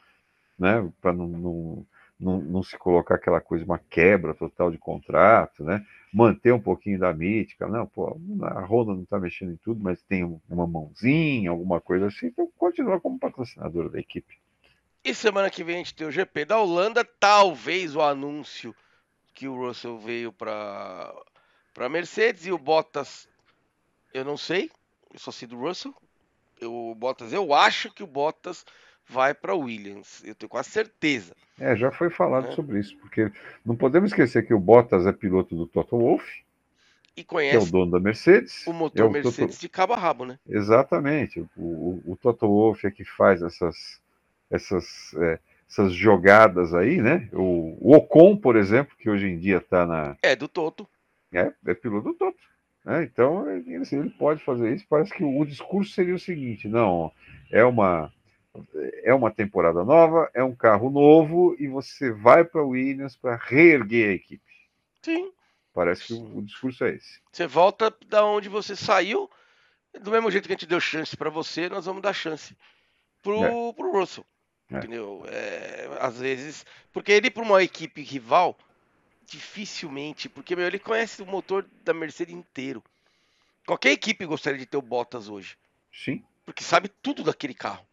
[0.58, 1.86] né, para não, não,
[2.20, 5.86] não, não se colocar aquela coisa, uma quebra total de contrato, né?
[6.14, 10.02] Manter um pouquinho da mítica, não, pô, a Honda não está mexendo em tudo, mas
[10.04, 14.38] tem um- uma mãozinha, alguma coisa assim, então continua como patrocinadora da equipe.
[15.04, 18.76] E semana que vem a gente tem o GP da Holanda, talvez o anúncio
[19.34, 21.14] que o Russell veio para
[21.74, 23.28] para Mercedes e o Bottas,
[24.14, 24.72] eu não sei,
[25.14, 25.96] eu só sei do Russell.
[26.62, 28.66] Eu, o Bottas, eu acho que o Bottas
[29.08, 31.36] vai para Williams, eu tenho quase certeza.
[31.60, 32.52] É, já foi falado É.
[32.52, 33.32] sobre isso, porque
[33.66, 36.26] não podemos esquecer que o Bottas é piloto do Toto Wolff,
[37.16, 38.66] E que é o conhece dono da Mercedes.
[38.66, 40.40] o é motor o Mercedes de cabo a rabo, né?
[40.46, 41.40] Toto- Exatamente.
[41.56, 44.02] O, o, o Toto Wolff é que faz essas,
[44.50, 45.40] essas, é,
[45.70, 47.30] essas jogadas aí, né?
[47.34, 50.18] O, o Ocon, por exemplo, que hoje em dia está na.
[50.24, 50.88] É do Toto.
[51.32, 52.40] É, é piloto do Toto.
[52.86, 53.04] né?
[53.04, 54.86] Então, ele, assim, ele pode fazer isso.
[54.90, 57.12] Parece que o discurso seria o seguinte: não,
[57.52, 58.12] é uma.
[59.04, 64.10] É uma temporada nova, é um carro novo e você vai para Williams para reerguer
[64.10, 64.44] a equipe.
[65.02, 65.32] Sim.
[65.74, 67.20] Parece que o, o discurso é esse.
[67.32, 69.30] Você volta da onde você saiu.
[70.02, 72.56] Do mesmo jeito que a gente deu chance para você, nós vamos dar chance
[73.22, 74.26] pro, pro Russell.
[74.72, 74.78] É.
[74.78, 75.24] Entendeu?
[75.28, 76.66] É, às vezes.
[76.92, 78.58] Porque ele, para uma equipe rival,
[79.26, 80.30] dificilmente.
[80.30, 82.84] Porque, meu, ele conhece o motor da Mercedes inteiro.
[83.66, 85.58] Qualquer equipe gostaria de ter o Bottas hoje.
[85.92, 87.86] Sim, Porque sabe tudo daquele carro.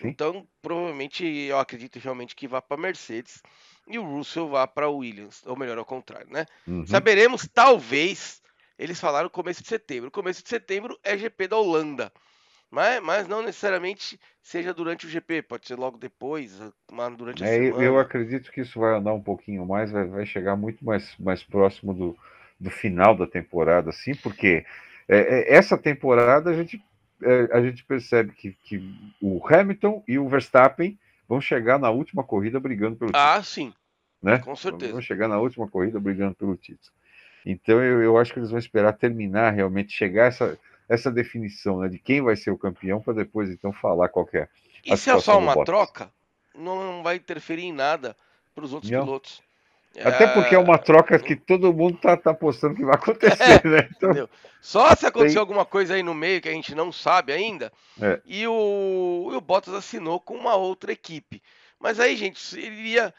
[0.00, 0.08] Sim.
[0.08, 3.42] Então, provavelmente, eu acredito realmente que vá para Mercedes
[3.86, 5.42] e o Russell vá para Williams.
[5.46, 6.46] Ou melhor, ao contrário, né?
[6.66, 6.86] Uhum.
[6.86, 8.42] Saberemos, talvez,
[8.78, 10.10] eles falaram começo de setembro.
[10.10, 12.12] Começo de setembro é GP da Holanda.
[12.70, 17.46] Mas, mas não necessariamente seja durante o GP, pode ser logo depois, mas durante a
[17.46, 17.82] É, eu, semana.
[17.82, 21.42] eu acredito que isso vai andar um pouquinho mais, vai, vai chegar muito mais, mais
[21.42, 22.18] próximo do,
[22.58, 24.64] do final da temporada, assim, porque
[25.08, 26.82] é, é, essa temporada a gente,
[27.52, 28.82] a gente percebe que, que
[29.20, 30.98] o Hamilton e o Verstappen
[31.28, 33.72] vão chegar na última corrida brigando pelo título, Ah, sim,
[34.22, 34.38] né?
[34.38, 34.92] com certeza.
[34.92, 36.92] Vão chegar na última corrida brigando pelo título.
[37.46, 41.88] Então eu, eu acho que eles vão esperar terminar realmente, chegar essa, essa definição né,
[41.88, 44.48] de quem vai ser o campeão, para depois então falar qual é.
[44.84, 46.10] E se é só uma troca,
[46.54, 48.16] não vai interferir em nada
[48.54, 49.04] para os outros Não.
[49.04, 49.42] pilotos.
[50.02, 53.88] Até porque é uma troca que todo mundo tá, tá apostando que vai acontecer, né?
[53.96, 54.28] Então?
[54.60, 57.72] Só se acontecer Tem- alguma coisa aí no meio que a gente não sabe ainda.
[58.00, 58.20] É.
[58.24, 61.42] E, o, e o Bottas assinou com uma outra equipe.
[61.78, 63.14] Mas aí, gente, iria.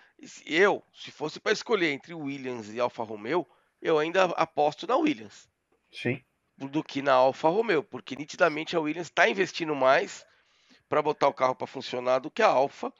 [0.45, 3.45] Eu, se fosse para escolher entre Williams e Alfa Romeo,
[3.81, 5.47] eu ainda aposto na Williams
[5.91, 6.19] sim.
[6.57, 10.25] do que na Alfa Romeo, porque nitidamente a Williams está investindo mais
[10.89, 12.91] para botar o carro para funcionar do que a Alfa,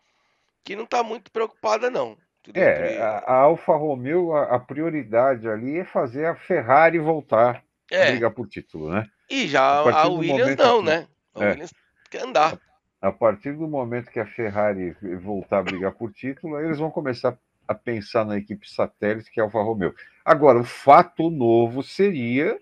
[0.64, 2.18] que não está muito preocupada não.
[2.50, 2.70] Entendeu?
[2.70, 7.96] É, a, a Alfa Romeo, a, a prioridade ali é fazer a Ferrari voltar a
[7.96, 9.06] É, brigar por título, né?
[9.30, 11.08] e já a a Williams momento não, que- né?
[11.36, 11.50] A é.
[11.50, 11.72] Williams
[12.10, 12.58] quer andar.
[13.02, 17.38] A partir do momento que a Ferrari voltar a brigar por título, eles vão começar
[17.68, 19.94] a pensar na equipe satélite que é a Alfa Romeo.
[20.24, 22.58] Agora, o fato novo seria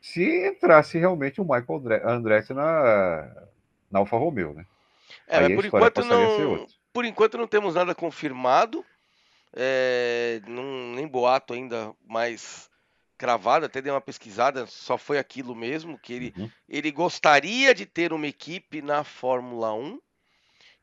[0.00, 3.30] se entrasse realmente o Michael Andre- Andretti na,
[3.90, 4.64] na Alfa Romeo, né?
[5.28, 6.66] É, Aí mas por enquanto não.
[6.92, 8.84] Por enquanto não temos nada confirmado.
[9.54, 12.70] É, não- nem boato ainda mais
[13.18, 13.66] cravado.
[13.66, 16.50] Até dei uma pesquisada, só foi aquilo mesmo que ele, Uhum.
[16.68, 20.00] ele gostaria de ter uma equipe na Fórmula 1.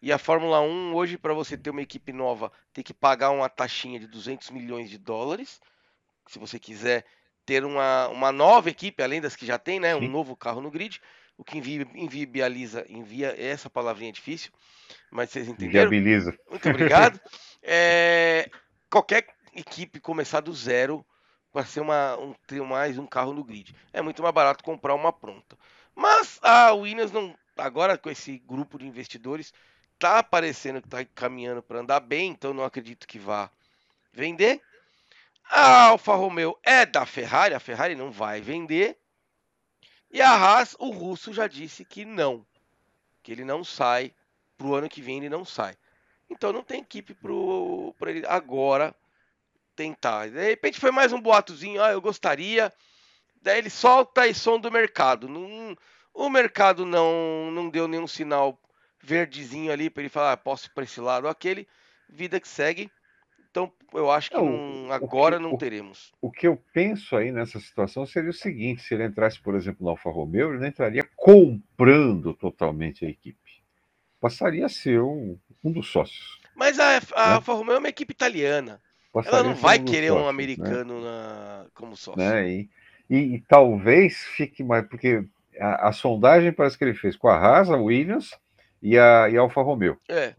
[0.01, 3.49] E a Fórmula 1 hoje para você ter uma equipe nova tem que pagar uma
[3.49, 5.59] taxinha de 200 milhões de dólares.
[6.27, 7.05] Se você quiser
[7.45, 9.95] ter uma, uma nova equipe, além das que já tem, né?
[9.95, 11.01] Um novo carro no grid,
[11.35, 14.51] o que invi- inviabiliza, envia, essa palavrinha é difícil,
[15.11, 15.89] mas vocês entenderam.
[15.89, 16.37] Viabiliza.
[16.49, 17.19] Muito obrigado.
[17.61, 18.49] É,
[18.89, 21.05] qualquer equipe começar do zero
[21.51, 23.75] para ser uma, um, ter mais um carro no grid.
[23.91, 25.57] É muito mais barato comprar uma pronta.
[25.95, 29.53] Mas a Williams não, agora com esse grupo de investidores,
[29.97, 33.51] tá parecendo que tá caminhando para andar bem, então não acredito que vá
[34.13, 34.61] vender.
[35.49, 38.97] A Alfa Romeo é da Ferrari, a Ferrari não vai vender.
[40.11, 42.45] E a Haas, o russo já disse que não,
[43.21, 44.13] que ele não sai
[44.57, 45.75] pro ano que vem, ele não sai.
[46.29, 48.95] Então não tem equipe pro para ele agora
[49.75, 50.29] tentar.
[50.29, 52.71] De repente foi mais um boatozinho, ah, eu gostaria.
[53.41, 55.27] Daí ele solta e som do mercado.
[55.29, 55.75] Não,
[56.13, 58.59] o mercado não não deu nenhum sinal
[59.01, 61.67] verdezinho ali para ele falar, ah, posso ir para esse lado ou aquele.
[62.09, 62.91] Vida que segue.
[63.49, 66.11] Então eu acho que É, o- não- o agora que- não o- teremos.
[66.21, 69.83] O que eu penso aí nessa situação seria o seguinte: se ele entrasse, por exemplo,
[69.83, 73.63] no Alfa Romeo, ele não entraria comprando totalmente a equipe.
[74.19, 76.39] Passaria a ser um, um dos sócios.
[76.53, 77.35] Mas a, a Né?
[77.35, 78.81] Alfa Romeo é uma equipe italiana.
[79.11, 80.69] Passaria Ela não ser vai dos querer um sócios, né?
[80.69, 82.15] americano na- como sócio.
[82.15, 82.49] né?
[82.49, 82.69] E,
[83.09, 85.23] e- e talvez fique mais, porque
[85.59, 88.31] a, a sondagem parece que ele fez com a Haas, a Williams
[88.81, 89.97] e a, e a Alfa Romeo.
[90.07, 90.35] É,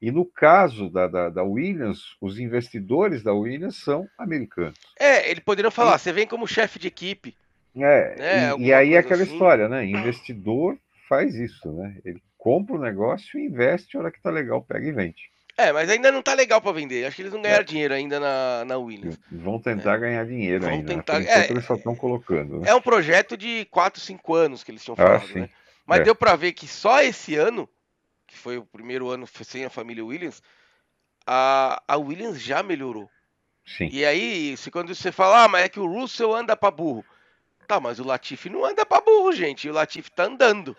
[0.00, 4.78] E no caso da, da, da Williams, os investidores da Williams são americanos.
[4.98, 7.36] é, ele poderia falar, você vem como chefe de equipe.
[7.76, 9.34] É, É, e- e, aí é aquela assim.
[9.34, 9.84] história, né?
[9.84, 11.96] Investidor faz isso, né?
[12.04, 15.30] Ele compra o negócio e investe, a hora que tá legal, pega e vende.
[15.56, 17.06] É, mas ainda não tá legal pra vender.
[17.06, 17.64] Acho que eles não ganharam É.
[17.64, 19.18] dinheiro ainda na, na Williams.
[19.32, 20.94] Vão tentar ganhar dinheiro Vão ainda.
[20.94, 21.02] né?
[21.02, 22.60] tentar- é, eles só estão colocando.
[22.60, 22.68] Né?
[22.68, 25.40] É um projeto de 4, 5 anos que eles tinham Ah, falado, sim.
[25.40, 25.50] né?
[25.86, 26.02] Mas É.
[26.04, 27.66] deu pra ver que só esse ano,
[28.26, 30.42] que foi o primeiro ano sem a família Williams,
[31.26, 33.08] a, a Williams já melhorou.
[33.64, 33.88] Sim.
[33.90, 37.02] E aí, se quando você fala, ah, mas é que o Russell anda pra burro.
[37.66, 39.66] Tá, mas o Latifi não anda pra burro, gente.
[39.70, 40.76] O Latifi tá andando.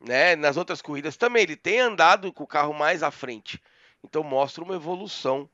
[0.00, 0.36] Né?
[0.36, 3.60] Nas outras corridas também, ele tem andado com o carro mais à frente.
[4.02, 5.48] Então mostra uma evolução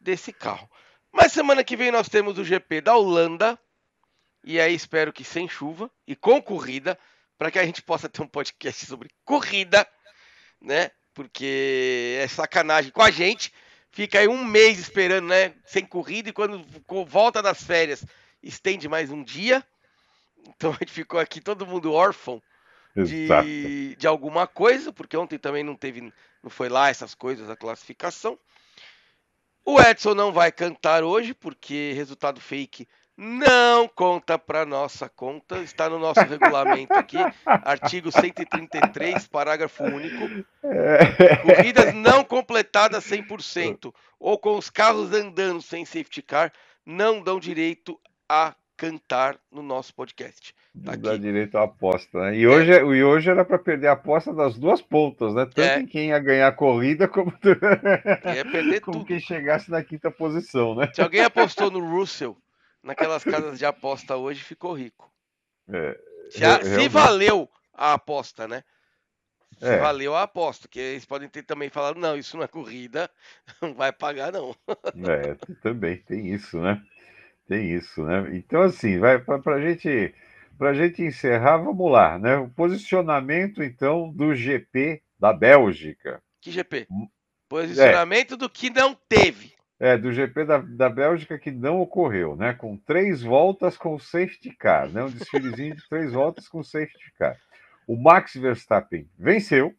[0.00, 0.70] desse carro.
[1.12, 3.58] Mas semana que vem nós temos o GP da Holanda.
[4.44, 6.98] E aí espero que sem chuva e com corrida,
[7.36, 9.86] para que a gente possa ter um podcast sobre corrida,
[10.60, 10.90] né?
[11.12, 13.52] Porque é sacanagem com a gente.
[13.90, 15.54] Fica aí um mês esperando, né?
[15.66, 16.64] Sem corrida, e quando
[17.06, 18.04] volta das férias,
[18.42, 19.66] estende mais um dia.
[20.48, 22.42] Então a gente ficou aqui todo mundo órfão.
[22.96, 27.56] De, de alguma coisa, porque ontem também não teve, não foi lá essas coisas, a
[27.56, 28.38] classificação.
[29.64, 32.88] O Edson não vai cantar hoje, porque resultado fake
[33.22, 40.46] não conta para nossa conta, está no nosso regulamento aqui, artigo 133, parágrafo único.
[41.42, 46.50] Corridas não completadas 100% ou com os carros andando sem safety car
[46.84, 50.54] não dão direito a cantar no nosso podcast.
[50.84, 52.36] Tá dá direito à aposta, né?
[52.38, 55.44] E hoje, e hoje era para perder a aposta das duas pontas, né?
[55.44, 55.80] Tanto É.
[55.80, 57.30] em quem ia ganhar a corrida como,
[58.82, 59.04] como tudo.
[59.04, 60.90] quem chegasse na quinta posição, né?
[60.94, 62.36] Se alguém apostou no Russell
[62.82, 65.12] naquelas casas de aposta hoje, ficou rico.
[65.68, 65.98] É,
[66.34, 68.64] Já, re- se valeu a aposta, né?
[69.58, 69.76] Se É.
[69.78, 73.10] valeu a aposta, que eles podem ter também falado, não, isso não é corrida,
[73.60, 74.56] não vai pagar não.
[75.06, 76.80] É, também tem isso, né?
[77.50, 78.30] Tem isso, né?
[78.36, 80.14] Então, assim, vai para a gente,
[80.56, 82.36] pra gente encerrar, vamos lá, né?
[82.36, 86.22] O posicionamento, então, do GP da Bélgica.
[86.40, 86.86] Que GP?
[86.88, 87.08] Hum.
[87.48, 89.52] Posicionamento do que não teve.
[89.80, 92.52] É, do GP da, da Bélgica que não ocorreu, né?
[92.52, 95.02] Com três voltas com safety car, né?
[95.02, 97.36] Um desfilezinho de três voltas com safety car.
[97.84, 99.74] O Max Verstappen venceu.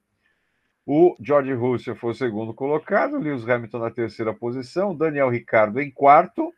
[0.86, 5.89] O George Russell foi o segundo colocado, Lewis Hamilton na terceira posição, Daniel Ricciardo em
[5.89, 6.53] quarto,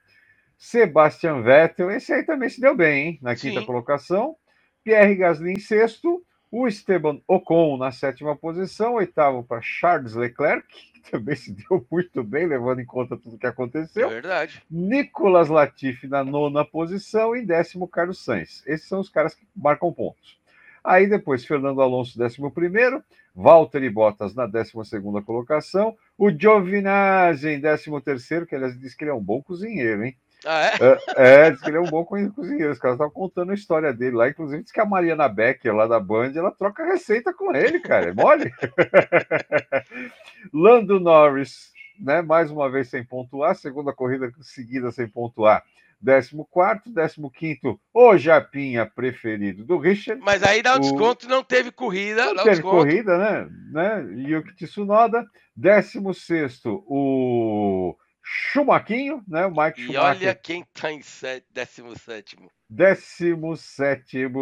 [0.58, 3.20] Sebastian Vettel, esse aí também se deu bem, hein?
[3.22, 3.66] Na quinta Sim.
[3.66, 4.36] colocação,
[4.84, 10.68] Pierre Gasly em sexto, o Esteban Ocon na sétima posição, oitavo para Charles Leclerc,
[11.04, 14.08] que também se deu muito bem, levando em conta tudo que É aconteceu.
[14.08, 14.64] verdade.
[14.70, 18.64] Nicolas Latifi na nona posição e décimo Carlos Sainz.
[18.68, 20.40] Esses são os caras que marcam pontos.
[20.84, 23.04] Aí depois Fernando Alonso, décimo primeiro,
[23.36, 29.04] Valtteri Bottas na décima segunda colocação, o Giovinazzi em décimo terceiro, que aliás diz que
[29.04, 30.16] ele é um bom cozinheiro, hein?
[30.46, 30.66] Ah,
[31.16, 31.46] é?
[31.46, 32.72] É, diz que ele é um bom cozinheiro.
[32.72, 34.28] Os caras estavam contando a história dele lá.
[34.30, 38.10] Inclusive, diz que a Mariana Becker, lá da Band, ela troca receita com ele, cara.
[38.10, 38.52] É mole?
[40.54, 42.22] Lando Norris, né?
[42.22, 43.56] Mais uma vez sem pontuar.
[43.56, 45.64] Segunda corrida seguida sem pontuar.
[46.06, 50.22] 14, 15, o Japinha preferido do Richard.
[50.22, 52.26] Mas aí dá um O- desconto não teve corrida.
[52.34, 52.76] Não teve desconto.
[52.76, 53.50] corrida, né?
[53.72, 54.06] né?
[54.30, 55.26] Yuki Tsunoda.
[55.56, 59.46] 16, o Chumaquinho, né?
[59.46, 60.02] O Mike E Schumacher.
[60.04, 62.38] olha quem tá em 17 17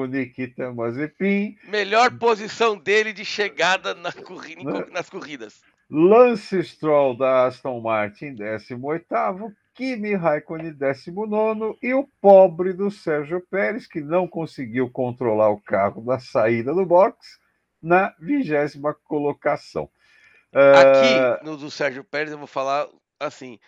[0.07, 1.57] Nikita Mazepin.
[1.67, 4.85] Melhor posição dele de chegada na corri- Né?
[4.91, 5.61] nas corridas.
[5.89, 13.87] Lance Stroll da Aston Martin, 18º, Kimi Raikkonen, 19 e o pobre do Sérgio Pérez,
[13.87, 17.39] que não conseguiu controlar o carro na saída do box,
[17.81, 19.89] na vigésima colocação.
[20.53, 20.81] Ah,
[21.39, 22.87] Aqui, no do Sérgio Pérez, eu vou falar
[23.21, 23.59] assim.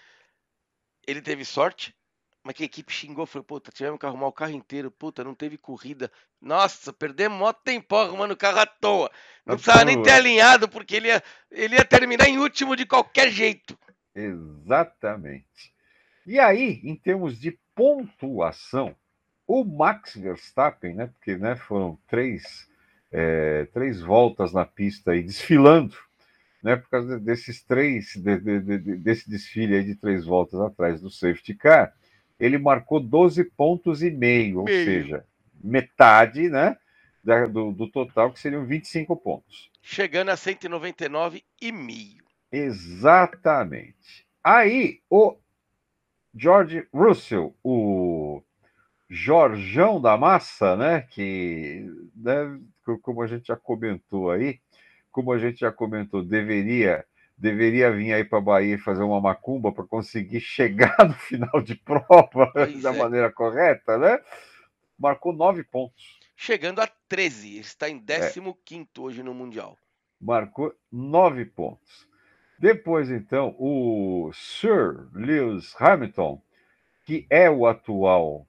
[1.06, 1.96] Ele teve sorte,
[2.44, 3.26] mas que a equipe xingou.
[3.26, 4.92] Falou, puta, tivemos que arrumar o carro inteiro.
[4.92, 6.12] Puta, não teve corrida.
[6.42, 9.12] Nossa, perdemos mó tempo arrumando o carro à toa.
[9.46, 12.86] Não À precisava nem ter alinhado, porque ele ia, ele ia terminar em último de
[12.86, 13.78] qualquer jeito.
[14.16, 15.74] Exatamente.
[16.26, 18.96] E aí, em termos de pontuação,
[19.48, 22.70] o Max Verstappen, né, porque né, foram três,
[23.12, 25.98] é, três voltas na pista aí desfilando,
[26.64, 30.60] né, por causa desses três, de- de- de- de- desse desfile aí de três voltas
[30.62, 31.94] atrás do safety car,
[32.40, 34.86] ele marcou 12 pontos e meio, ou Meio.
[34.86, 35.26] seja,
[35.62, 36.78] metade né,
[37.24, 39.70] da- do, do total, que seriam 25 pontos.
[39.82, 42.24] Chegando a 199 e meio.
[42.52, 44.26] Exatamente.
[44.44, 45.36] Aí, o
[46.36, 48.42] George Russell, o
[49.10, 51.02] Jorjão da Massa, né?
[51.02, 51.86] Que,
[52.16, 54.60] né, co- como a gente já comentou aí,
[55.14, 57.06] como a gente já comentou, deveria
[57.38, 61.76] deveria vir aí para a Bahia fazer uma macumba para conseguir chegar no final de
[61.76, 62.98] prova Pois da é.
[62.98, 64.20] maneira correta, né?
[65.00, 66.22] Marcou nove pontos.
[66.36, 67.50] Chegando a 13.
[67.52, 67.92] Ele está É.
[67.92, 68.00] em
[68.66, 69.78] 15 hoje no Mundial.
[70.22, 72.08] marcou nove pontos.
[72.60, 76.42] Depois, então, o Sir Lewis Hamilton,
[77.06, 78.48] que é o atual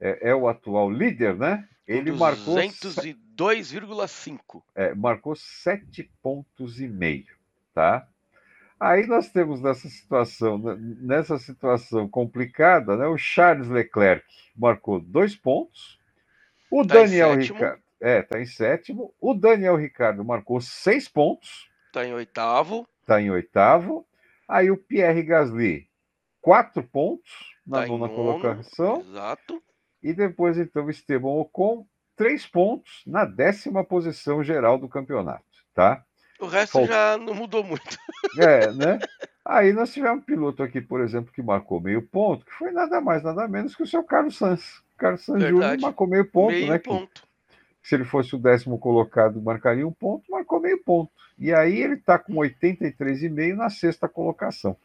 [0.00, 1.68] é, é o atual líder, né?
[1.92, 4.62] Ele marcou, se- 202,5.
[4.74, 7.26] é, marcou sete pontos e meio,
[7.74, 8.06] tá?
[8.78, 13.06] Aí nós temos nessa situação, nessa situação complicada, né?
[13.06, 14.24] O Charles Leclerc
[14.56, 15.98] marcou dois pontos,
[16.70, 17.34] o Tá Daniel.
[17.36, 21.68] Ricciardo é, tá em sétimo, o Daniel Ricciardo marcou seis pontos.
[21.88, 22.88] Está em oitavo.
[23.02, 24.06] está em oitavo.
[24.48, 25.86] Aí o Pierre Gasly,
[26.40, 27.30] quatro pontos
[27.66, 29.00] na Tá nona colocação.
[29.00, 29.62] Exato.
[30.02, 31.86] E depois, então, Esteban Ocon,
[32.16, 35.44] três pontos na décima posição geral do campeonato,
[35.74, 36.02] tá?
[36.40, 37.98] O resto Falta- já não mudou muito.
[38.38, 38.98] É, né?
[39.44, 43.00] Aí nós tivemos um piloto aqui, por exemplo, que marcou meio ponto, que foi nada
[43.00, 44.78] mais, nada menos que o seu Carlos Sainz.
[44.94, 46.78] O Carlos Sainz Júnior marcou meio ponto, Meio né?
[46.78, 47.22] que- ponto.
[47.82, 51.10] se ele fosse o décimo colocado, marcaria um ponto, marcou meio ponto.
[51.38, 54.76] E aí ele está com 83,5 na sexta colocação.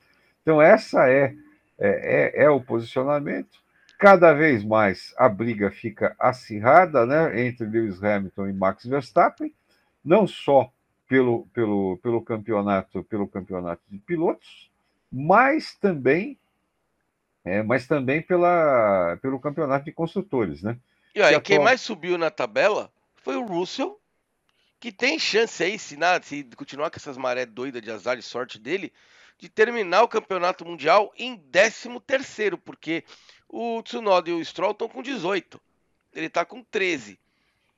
[0.41, 1.33] Então, essa é,
[1.77, 3.59] é, é, é o posicionamento.
[3.97, 9.53] Cada vez mais a briga fica acirrada né, entre Lewis Hamilton e Max Verstappen,
[10.03, 10.71] não só
[11.07, 14.69] pelo, pelo, pelo campeonato pelo campeonato de pilotos,
[15.11, 16.37] mas também
[17.43, 20.77] é, mas também pela, pelo campeonato de construtores, né?
[21.13, 23.99] E aí, Que quem atual- mais subiu na tabela foi o Russell,
[24.79, 28.21] que tem chance aí, se, nada, se continuar com essas maré doidas de azar e
[28.21, 28.91] sorte dele,
[29.37, 33.03] de terminar o campeonato mundial em 13 terceiro, porque
[33.49, 35.59] o Tsunoda e o Stroll estão com 18.
[36.13, 37.19] Ele tá com 13.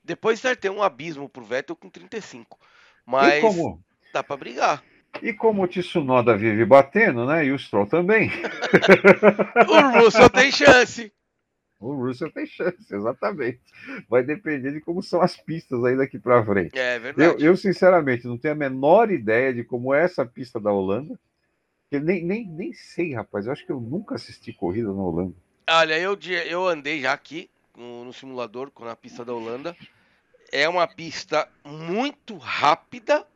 [0.02, 2.58] Depois vai ter um abismo pro Vettel com 35.
[3.04, 4.82] Mas como, dá pra brigar.
[5.22, 7.44] E como o Tsunoda vive batendo, né?
[7.46, 8.30] E o Stroll também.
[9.68, 11.12] O Russell tem chance.
[11.80, 13.60] O Russell tem chance, exatamente.
[14.08, 16.76] Vai depender de como são as pistas aí daqui para frente.
[16.78, 17.44] É Eu, verdade.
[17.44, 21.18] eu, sinceramente, não tenho a menor ideia de como é essa pista da Holanda.
[21.90, 23.46] Eu nem, nem, nem sei, rapaz.
[23.46, 25.34] Eu acho que eu nunca assisti corrida na Holanda.
[25.70, 29.76] Olha, eu, eu andei já aqui no, no simulador, na pista da Holanda.
[30.50, 33.26] É uma pista muito rápida,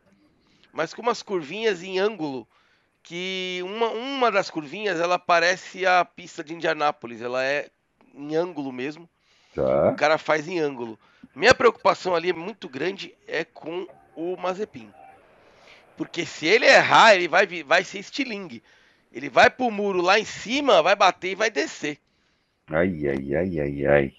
[0.73, 2.49] mas com umas curvinhas em ângulo.
[3.03, 7.21] Que uma, uma das curvinhas ela parece a pista de Indianápolis.
[7.21, 7.69] Ela é
[8.15, 9.07] em ângulo mesmo.
[9.55, 9.91] Tá?
[9.91, 10.99] O cara faz em ângulo.
[11.35, 14.91] Minha preocupação ali é muito grande é com o Mazepin.
[15.99, 18.63] Porque se ele errar, ele vai, vai ser estilingue.
[19.13, 21.99] Ele vai pro muro lá em cima, vai bater e vai descer.
[22.71, 24.15] Ai, ai, ai, ai, ai.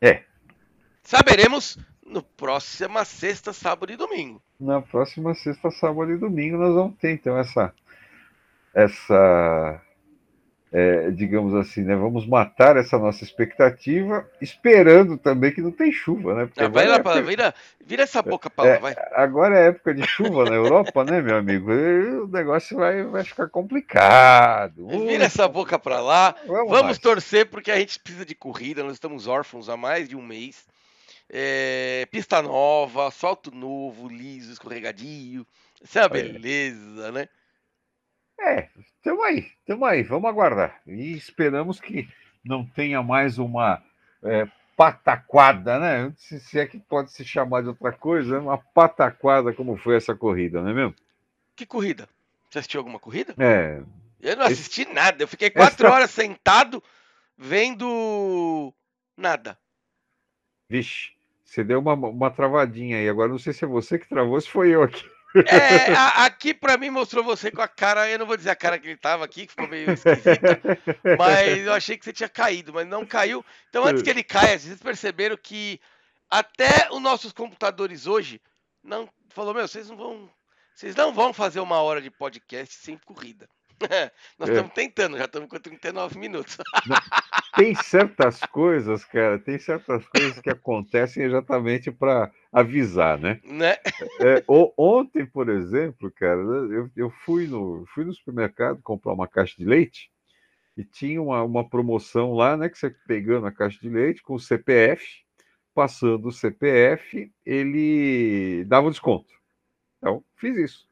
[0.00, 0.22] É,
[1.02, 4.42] Saberemos no próxima sexta, sábado e domingo.
[4.58, 7.72] na próxima sexta, sábado e domingo nós vamos ter então essa
[8.74, 9.82] essa
[10.72, 11.96] é, digamos assim, né?
[11.96, 16.46] Vamos matar essa nossa expectativa, esperando também que não tem chuva, né?
[16.46, 17.54] Porque Ah, vai agora, lá, é pra, vira,
[17.84, 18.78] vira essa boca pra lá, É.
[18.78, 18.94] vai.
[19.12, 21.72] agora é época de chuva na Europa, né, meu amigo?
[21.72, 24.86] O negócio vai, vai ficar complicado.
[24.86, 26.36] Vira essa boca pra lá.
[26.46, 28.84] Vamos, Vamos torcer porque a gente precisa de corrida.
[28.84, 30.64] Nós estamos órfãos há mais de um mês.
[31.32, 35.46] É, pista nova, asfalto novo, liso, escorregadio.
[35.82, 37.28] Isso é uma beleza, né?
[38.40, 38.68] É,
[39.02, 40.80] Tamo aí, tamo aí, vamos aguardar.
[40.86, 42.08] E esperamos que
[42.44, 43.82] não tenha mais uma
[44.22, 44.46] é,
[44.76, 46.12] pataquada, né?
[46.16, 50.60] Se é que pode se chamar de outra coisa, uma pataquada como foi essa corrida,
[50.60, 50.94] não é mesmo?
[51.56, 52.08] Que corrida?
[52.48, 53.34] Você assistiu alguma corrida?
[53.38, 53.82] É.
[54.20, 54.92] Eu não assisti esse...
[54.92, 55.22] nada.
[55.22, 55.94] Eu fiquei quatro essa...
[55.94, 56.82] horas sentado
[57.38, 58.74] vendo
[59.16, 59.58] nada.
[60.68, 61.12] Vixe,
[61.44, 63.08] você deu uma, uma travadinha aí.
[63.08, 65.04] Agora não sei se é você que travou, se foi eu aqui.
[65.34, 68.56] É, a, aqui para mim mostrou você com a cara, eu não vou dizer a
[68.56, 70.60] cara que ele tava aqui, que ficou meio esquisita,
[71.18, 73.44] mas eu achei que você tinha caído, mas não caiu.
[73.68, 75.80] Então antes que ele caia, vocês perceberam que
[76.28, 78.40] até os nossos computadores hoje
[78.82, 80.30] não falou, meu, vocês não vão,
[80.74, 83.48] vocês não vão fazer uma hora de podcast sem corrida.
[84.38, 84.52] Nós é.
[84.52, 86.56] estamos tentando, já estamos com 39 minutos.
[87.56, 93.40] tem certas coisas, cara, tem certas coisas que acontecem exatamente para avisar, né?
[93.44, 93.76] né?
[94.20, 94.44] É,
[94.76, 99.64] ontem, por exemplo, cara, eu, eu fui, no, fui no supermercado comprar uma caixa de
[99.64, 100.10] leite
[100.76, 102.68] e tinha uma, uma promoção lá, né?
[102.68, 105.04] Que você pegando a caixa de leite com o CPF,
[105.74, 109.32] passando o CPF, ele dava um desconto.
[109.98, 110.89] Então, fiz isso.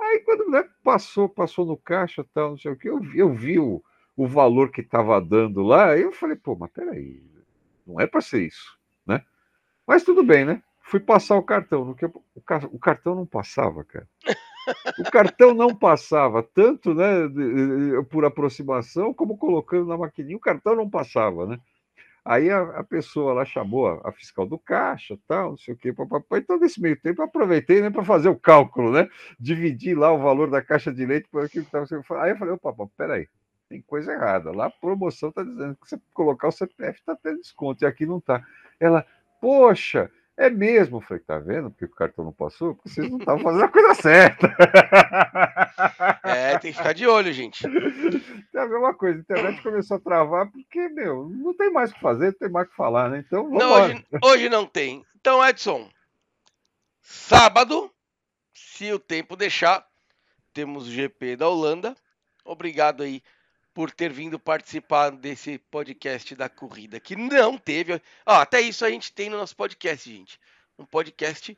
[0.00, 3.58] Aí quando né, passou, passou no caixa tal, não sei o que, eu eu vi
[3.58, 3.82] o,
[4.16, 7.22] o valor que estava dando lá, eu falei, pô, mas peraí,
[7.86, 9.22] não é para ser isso, né?
[9.86, 10.62] Mas tudo bem, né?
[10.82, 12.12] Fui passar o cartão, no que o,
[12.72, 14.08] o cartão não passava, cara.
[14.98, 17.06] O cartão não passava, tanto né,
[18.10, 21.58] por aproximação, como colocando na maquininha, o cartão não passava, né?
[22.24, 25.76] Aí a, a, pessoa lá chamou a, a, fiscal do caixa, tal, não sei o
[25.76, 26.38] quê, papapá.
[26.38, 29.08] Então, nesse meio tempo, eu aproveitei né, para fazer o cálculo, né?
[29.38, 32.22] Dividir lá o valor da caixa de leite por aquilo que estava.
[32.22, 33.26] Aí eu falei, opa, peraí,
[33.68, 34.52] tem coisa errada.
[34.52, 38.04] Lá a promoção está dizendo que você colocar o CPF está tendo desconto, e aqui
[38.04, 38.44] não está.
[38.78, 39.06] Ela,
[39.40, 40.10] poxa,
[40.40, 42.74] é mesmo, eu falei, tá vendo porque o cartão não passou?
[42.74, 44.56] Porque vocês não estavam fazendo a coisa certa.
[46.22, 47.64] É, tem que ficar de olho, gente.
[48.54, 51.94] É a mesma coisa, a internet começou a travar porque, meu, não tem mais o
[51.94, 53.22] que fazer, não tem mais o que falar, né?
[53.24, 55.04] Então, vamos não, hoje, hoje não tem.
[55.16, 55.88] Então, Edson,
[57.00, 57.90] sábado,
[58.52, 59.86] se o tempo deixar,
[60.52, 61.96] temos o GP da Holanda.
[62.44, 63.22] Obrigado aí
[63.72, 68.00] por ter vindo participar desse podcast da corrida, que não teve.
[68.26, 70.40] Ah, até isso a gente tem no nosso podcast, gente.
[70.78, 71.56] Um podcast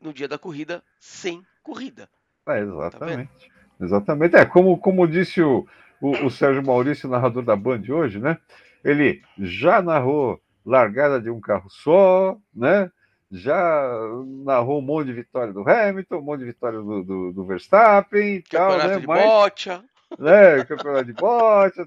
[0.00, 2.08] no dia da corrida sem corrida.
[2.46, 3.30] É, exatamente.
[3.30, 4.36] Tá exatamente.
[4.36, 5.66] É, como, como disse o,
[6.00, 8.38] o, o Sérgio Maurício, narrador da Band hoje, né?
[8.84, 12.90] Ele já narrou largada de um carro só, né?
[13.30, 13.98] já
[14.44, 18.36] narrou um monte de vitória do Hamilton, um monte de vitória do, do, do Verstappen
[18.36, 18.98] e tal, né?
[18.98, 19.80] De Mas,
[20.18, 20.64] né?
[20.64, 21.78] Campeonato de bote,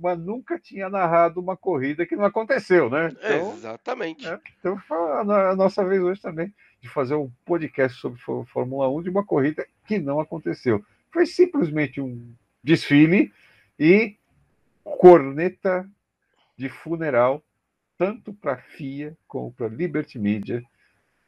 [0.00, 3.08] mas nunca tinha narrado uma corrida que não aconteceu, né?
[3.12, 4.26] Então, Exatamente.
[4.26, 9.02] É, então foi a, nossa vez hoje também de fazer um podcast sobre Fórmula 1
[9.02, 10.84] de uma corrida que não aconteceu.
[11.12, 13.32] Foi simplesmente um desfile
[13.78, 14.16] e
[14.82, 15.88] corneta
[16.56, 17.42] de funeral,
[17.96, 20.62] tanto para a FIA como para a Liberty Media,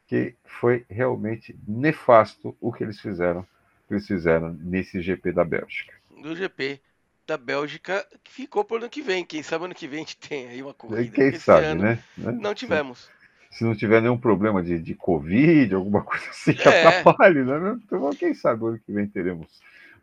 [0.07, 3.43] que foi realmente nefasto o que eles fizeram,
[3.87, 6.81] que eles fizeram nesse GP da Bélgica do GP
[7.25, 9.25] da Bélgica, que ficou para o ano que vem.
[9.25, 11.11] Quem sabe ano que vem a gente tem aí uma corrida.
[11.11, 12.03] Quem sabe, né?
[12.17, 12.31] né?
[12.33, 13.09] Não tivemos.
[13.51, 16.87] Se, não tiver nenhum problema de, de Covid, alguma coisa assim que é.
[16.87, 17.79] atrapalhe, né?
[17.85, 19.47] Então, quem sabe ano que vem teremos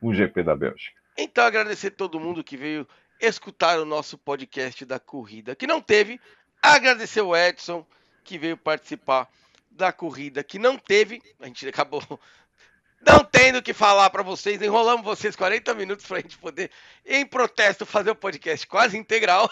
[0.00, 0.98] um GP da Bélgica.
[1.16, 2.86] Então, agradecer todo mundo que veio
[3.20, 6.18] escutar o nosso podcast da corrida, que não teve.
[6.62, 7.86] Agradecer o Edson,
[8.24, 9.28] que veio participar
[9.70, 11.22] da corrida, que não teve.
[11.40, 12.02] A gente acabou
[13.00, 16.70] não tendo o que falar para vocês, enrolamos vocês 40 minutos para a gente poder,
[17.06, 19.48] em protesto, fazer o podcast quase integral.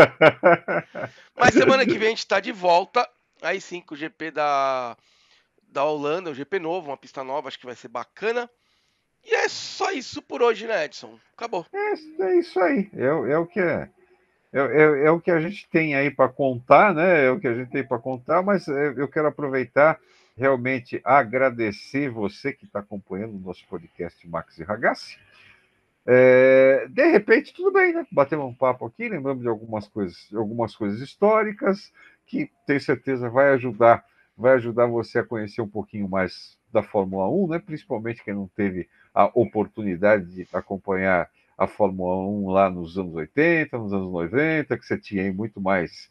[1.36, 3.08] Mas semana que vem a gente está de volta.
[3.42, 4.96] Aí sim, com o GP da,
[5.68, 8.48] da Holanda, o GP novo, uma pista nova, acho que vai ser bacana.
[9.22, 11.18] E é só isso por hoje, né, Edson?
[11.36, 11.66] Acabou.
[11.72, 12.88] É, é isso aí.
[12.94, 13.90] É, é o que é.
[14.52, 17.26] É, é, é, o que a gente tem aí para contar, né?
[17.26, 20.00] É o que a gente tem para contar, mas é, eu quero aproveitar
[20.36, 25.18] realmente agradecer você que está acompanhando o nosso podcast Max e Ragazzi.
[26.06, 28.06] É, de repente, tudo bem, né?
[28.12, 31.92] Batemos um papo aqui, lembramos de algumas coisas, algumas coisas históricas
[32.26, 34.04] que tenho certeza vai ajudar,
[34.36, 37.58] vai ajudar você a conhecer um pouquinho mais da Fórmula 1, né?
[37.58, 43.78] Principalmente quem não teve a oportunidade de acompanhar a Fórmula 1 lá nos anos 80,
[43.78, 46.10] nos anos 90, que você tinha muito mais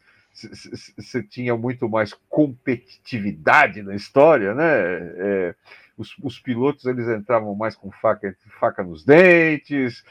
[0.96, 4.64] você tinha muito mais competitividade na história, né?
[4.66, 5.54] É,
[5.96, 10.04] os, os, pilotos eles entravam mais com faca, faca nos dentes,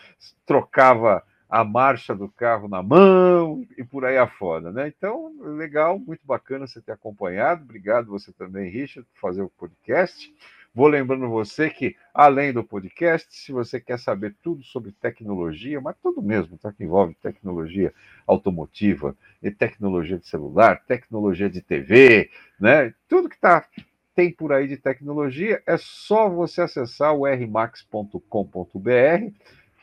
[0.45, 4.87] trocava a marcha do carro na mão e por aí afora, né?
[4.87, 7.63] Então, legal, muito bacana você ter acompanhado.
[7.63, 10.33] Obrigado você também, Richard, por fazer o podcast.
[10.75, 15.95] Vou lembrando você que, além do podcast, se você quer saber tudo sobre tecnologia, mas
[16.03, 16.69] tudo mesmo, tá?
[16.73, 17.93] que envolve tecnologia
[18.27, 22.93] automotiva, e tecnologia de celular, tecnologia de TV, né?
[23.07, 23.65] Tudo que tá,
[24.13, 28.19] tem por aí de tecnologia, é só você acessar o rmax.com.br,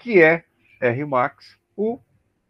[0.01, 0.45] que é
[0.79, 1.99] Rmax, o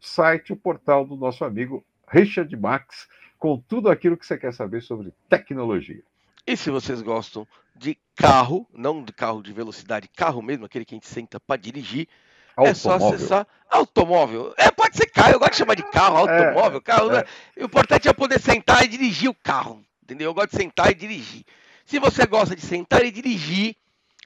[0.00, 4.80] site, o portal do nosso amigo Richard Max, com tudo aquilo que você quer saber
[4.80, 6.02] sobre tecnologia.
[6.46, 10.94] E se vocês gostam de carro, não de carro de velocidade, carro mesmo, aquele que
[10.94, 12.08] a gente senta para dirigir,
[12.56, 12.70] automóvel.
[12.70, 14.54] é só acessar automóvel.
[14.56, 17.12] É, pode ser carro, eu gosto de chamar de carro, é, automóvel, é, carro.
[17.12, 17.24] É.
[17.56, 20.30] O importante é poder sentar e dirigir o carro, entendeu?
[20.30, 21.44] Eu gosto de sentar e dirigir.
[21.84, 23.76] Se você gosta de sentar e dirigir,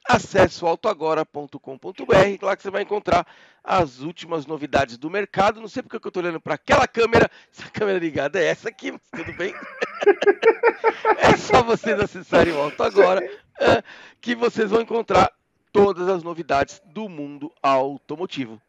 [0.09, 1.59] acesse autoagora.com.br,
[2.43, 3.27] lá que você vai encontrar
[3.63, 5.61] as últimas novidades do mercado.
[5.61, 8.69] Não sei porque eu estou olhando para aquela câmera, se a câmera ligada é essa
[8.69, 9.55] aqui, mas tudo bem.
[11.19, 13.29] é só vocês acessarem o Auto Agora
[14.21, 15.33] que vocês vão encontrar
[15.73, 18.61] todas as novidades do mundo automotivo.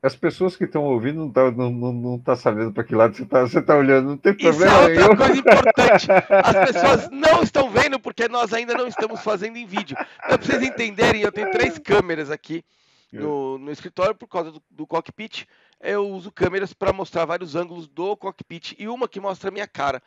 [0.00, 2.94] As pessoas que estão ouvindo não estão tá, não, não, não tá sabendo para que
[2.94, 4.90] lado você está você tá olhando, não tem problema.
[4.90, 6.08] Isso é outra coisa importante.
[6.12, 9.96] As pessoas não estão vendo porque nós ainda não estamos fazendo em vídeo.
[9.98, 12.64] Mas para vocês entenderem, eu tenho três câmeras aqui
[13.12, 15.46] no, no escritório por causa do, do cockpit.
[15.80, 19.66] Eu uso câmeras para mostrar vários ângulos do cockpit e uma que mostra a minha
[19.66, 20.02] cara.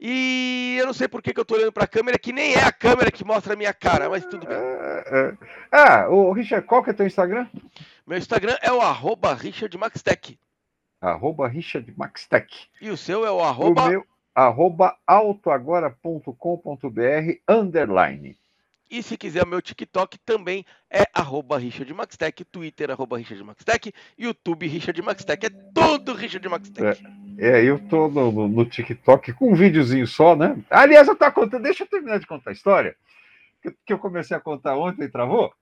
[0.00, 2.54] E eu não sei por que, que eu tô olhando para a câmera, que nem
[2.54, 4.56] é a câmera que mostra a minha cara, mas tudo bem.
[4.56, 5.36] É, é.
[5.72, 7.48] Ah, o Richard, qual que é teu Instagram?
[8.06, 10.38] Meu Instagram é o arroba RichardMaxTech.
[11.00, 12.68] Arroba RichardMaxTech.
[12.80, 13.86] E o seu é o arroba...
[13.86, 16.32] O meu, arroba autoagora.com.br
[17.48, 18.38] underline.
[18.90, 23.92] E se quiser o meu TikTok também é arroba Richard Maxtech, Twitter arroba Richard Maxtech,
[24.18, 27.04] YouTube Richard Maxtech, é tudo Richard Maxtech.
[27.36, 30.58] É, é eu tô no, no, no, TikTok com um videozinho só, né?
[30.70, 32.96] Aliás, eu tô contando, deixa eu terminar de contar a história,
[33.62, 35.52] que, que eu comecei a contar ontem e travou,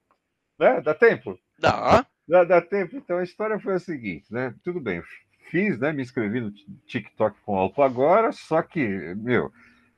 [0.56, 0.80] né?
[0.80, 1.36] Dá tempo?
[1.58, 2.06] Dá.
[2.28, 2.96] Dá, dá tempo.
[2.96, 4.54] Então a história foi a seguinte, né?
[4.62, 5.02] Tudo bem,
[5.50, 5.92] fiz, né?
[5.92, 6.52] Me inscrevi no
[6.86, 9.50] TikTok com Alto Agora, só que, meu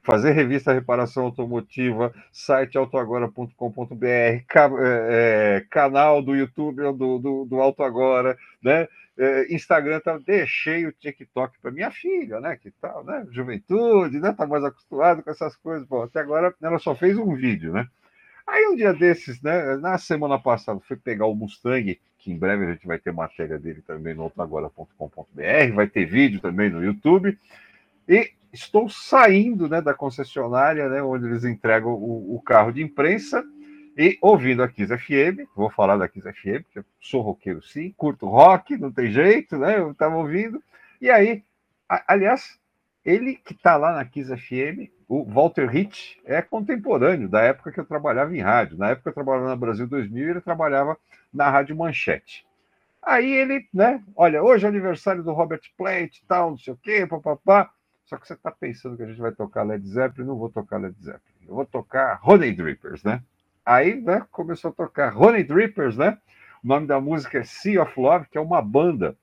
[0.09, 3.55] fazer revista Reparação Automotiva, site autoagora.com.br,
[4.49, 8.89] ca, é, é, canal do YouTube do, do, do Auto Agora, né?
[9.19, 12.57] É, Instagram, tá, deixei o TikTok para minha filha, né?
[12.57, 13.27] Que tal, né?
[13.31, 14.33] Juventude, né?
[14.33, 15.87] Tá mais acostumado com essas coisas.
[15.87, 17.87] Bom, até agora ela só fez um vídeo, né?
[18.47, 19.77] Aí um dia desses, né?
[19.77, 23.59] Na semana passada, fui pegar o Mustang, que em breve a gente vai ter matéria
[23.59, 27.37] dele também no autoagora.com.br, vai ter vídeo também no YouTube.
[28.09, 33.45] E estou saindo né, da concessionária, né, onde eles entregam o, o, carro de imprensa,
[33.97, 37.93] e ouvindo a Kiss FM, vou falar da Kiss FM, porque eu sou roqueiro sim,
[37.97, 39.79] curto rock, não tem jeito, né?
[39.79, 40.63] Eu estava ouvindo.
[41.01, 41.43] E aí,
[41.89, 42.61] a, aliás,
[43.05, 47.81] ele que está lá na Kiss FM, o Walter Hitch, é contemporâneo da época que
[47.81, 48.79] eu trabalhava em rádio.
[48.79, 50.97] Na época eu trabalhava na Brasil 2000, ele trabalhava
[51.33, 52.47] na Rádio Manchete.
[53.03, 57.07] Aí ele, né, olha, hoje é aniversário do Robert Plant, tal, não sei o quê,
[57.07, 57.71] papapá.
[58.09, 60.79] Só que você está pensando que a gente vai tocar Led Zeppelin, não vou tocar
[60.79, 61.47] Led Zeppelin.
[61.47, 63.23] Eu vou tocar Honey Drippers, né?
[63.65, 66.17] Aí, né, começou a tocar Honey Drippers, né?
[66.65, 69.15] O nome da música é Sea of Love, que é uma banda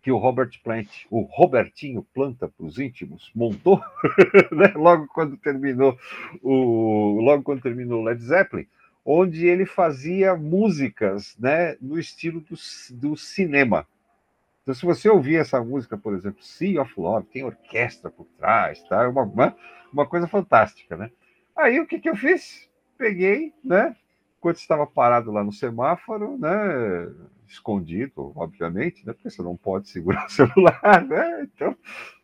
[0.00, 3.82] que o Robert Plant, o Robertinho Planta para os íntimos, montou,
[4.52, 4.72] né?
[4.76, 5.98] logo quando terminou
[6.40, 8.68] o logo quando terminou Led Zeppelin,
[9.04, 12.54] onde ele fazia músicas, né, no estilo do,
[12.92, 13.86] do cinema.
[14.64, 18.82] Então, se você ouvir essa música, por exemplo, Sea of Love, tem orquestra por trás,
[18.84, 19.04] tá?
[19.04, 19.56] É uma, uma,
[19.92, 21.10] uma coisa fantástica, né?
[21.54, 22.66] Aí o que, que eu fiz?
[22.96, 23.94] Peguei, né?
[24.38, 26.50] Enquanto estava parado lá no semáforo, né?
[27.46, 29.12] Escondido, obviamente, né?
[29.12, 31.42] Porque você não pode segurar o celular, né?
[31.42, 31.76] Então,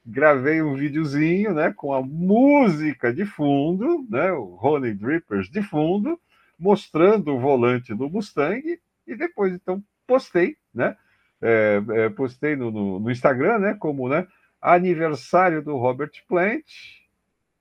[0.05, 1.74] gravei um videozinho, né?
[1.74, 4.32] Com a música de fundo, né?
[4.32, 6.18] O Honey Drippers de fundo,
[6.59, 10.97] mostrando o volante do Mustang e depois, então, postei, né?
[11.43, 13.76] É, é, postei no, no, no, Instagram, né?
[13.78, 14.26] Como né,
[14.61, 16.64] aniversário do Robert Plant,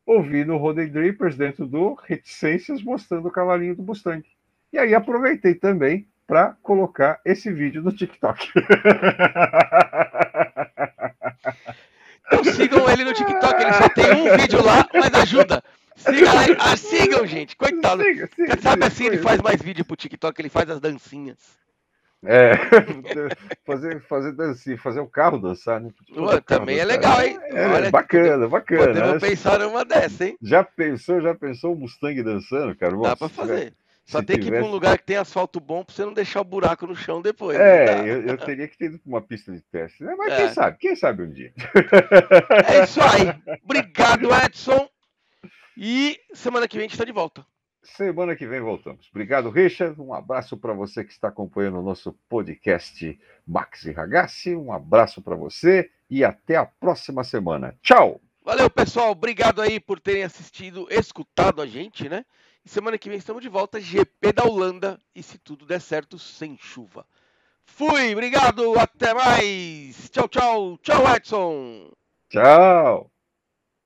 [0.05, 4.25] ouvi no Rodney Drippers dentro do Reticências mostrando o cavalinho do Mustang.
[4.71, 8.51] E aí aproveitei também para colocar esse vídeo no TikTok.
[12.31, 15.63] Então sigam ele no TikTok, ele só tem um vídeo lá, mas ajuda.
[15.95, 17.57] Siga lá, ah, sigam, gente.
[17.57, 18.03] Coitado.
[18.03, 21.37] Siga, siga, Sabe assim, ele faz mais vídeo pro TikTok, ele faz as dancinhas.
[22.25, 22.51] É,
[23.65, 25.89] fazer, fazer dancinha, fazer o carro dançar, né?
[26.13, 27.39] Pô, também é legal, hein?
[27.43, 28.87] É, Olha, bacana, bacana.
[28.87, 29.29] Podemos né?
[29.29, 30.37] pensar numa dessa, hein?
[30.41, 32.97] Já pensou, já pensou o Mustang dançando, cara?
[32.97, 33.73] Dá pra fazer.
[34.05, 34.51] Só tem tivesse...
[34.51, 36.87] que ir pra um lugar que tem asfalto bom pra você não deixar o buraco
[36.87, 37.57] no chão depois.
[37.57, 40.15] É, eu, eu, teria que ter ido pra uma pista de teste, né?
[40.17, 40.37] Mas é.
[40.37, 41.53] quem sabe, quem sabe um dia.
[42.67, 43.59] É isso aí.
[43.63, 44.89] Obrigado, Edson.
[45.77, 47.45] E semana que vem a gente tá de volta.
[47.95, 49.07] Semana que vem voltamos.
[49.09, 49.99] Obrigado, Richard.
[49.99, 54.55] Um abraço para você que está acompanhando o nosso podcast Max e Ragazzi.
[54.55, 57.75] Um abraço para você e até a próxima semana.
[57.81, 58.21] Tchau!
[58.43, 59.11] Valeu, pessoal.
[59.11, 62.25] Obrigado aí por terem assistido, escutado a gente, né?
[62.65, 64.99] E semana que vem estamos de volta, GP da Holanda.
[65.13, 67.05] E se tudo der certo, sem chuva.
[67.63, 70.09] Fui, obrigado, até mais.
[70.09, 70.77] Tchau, tchau.
[70.79, 71.91] Tchau, Edson.
[72.29, 73.11] Tchau.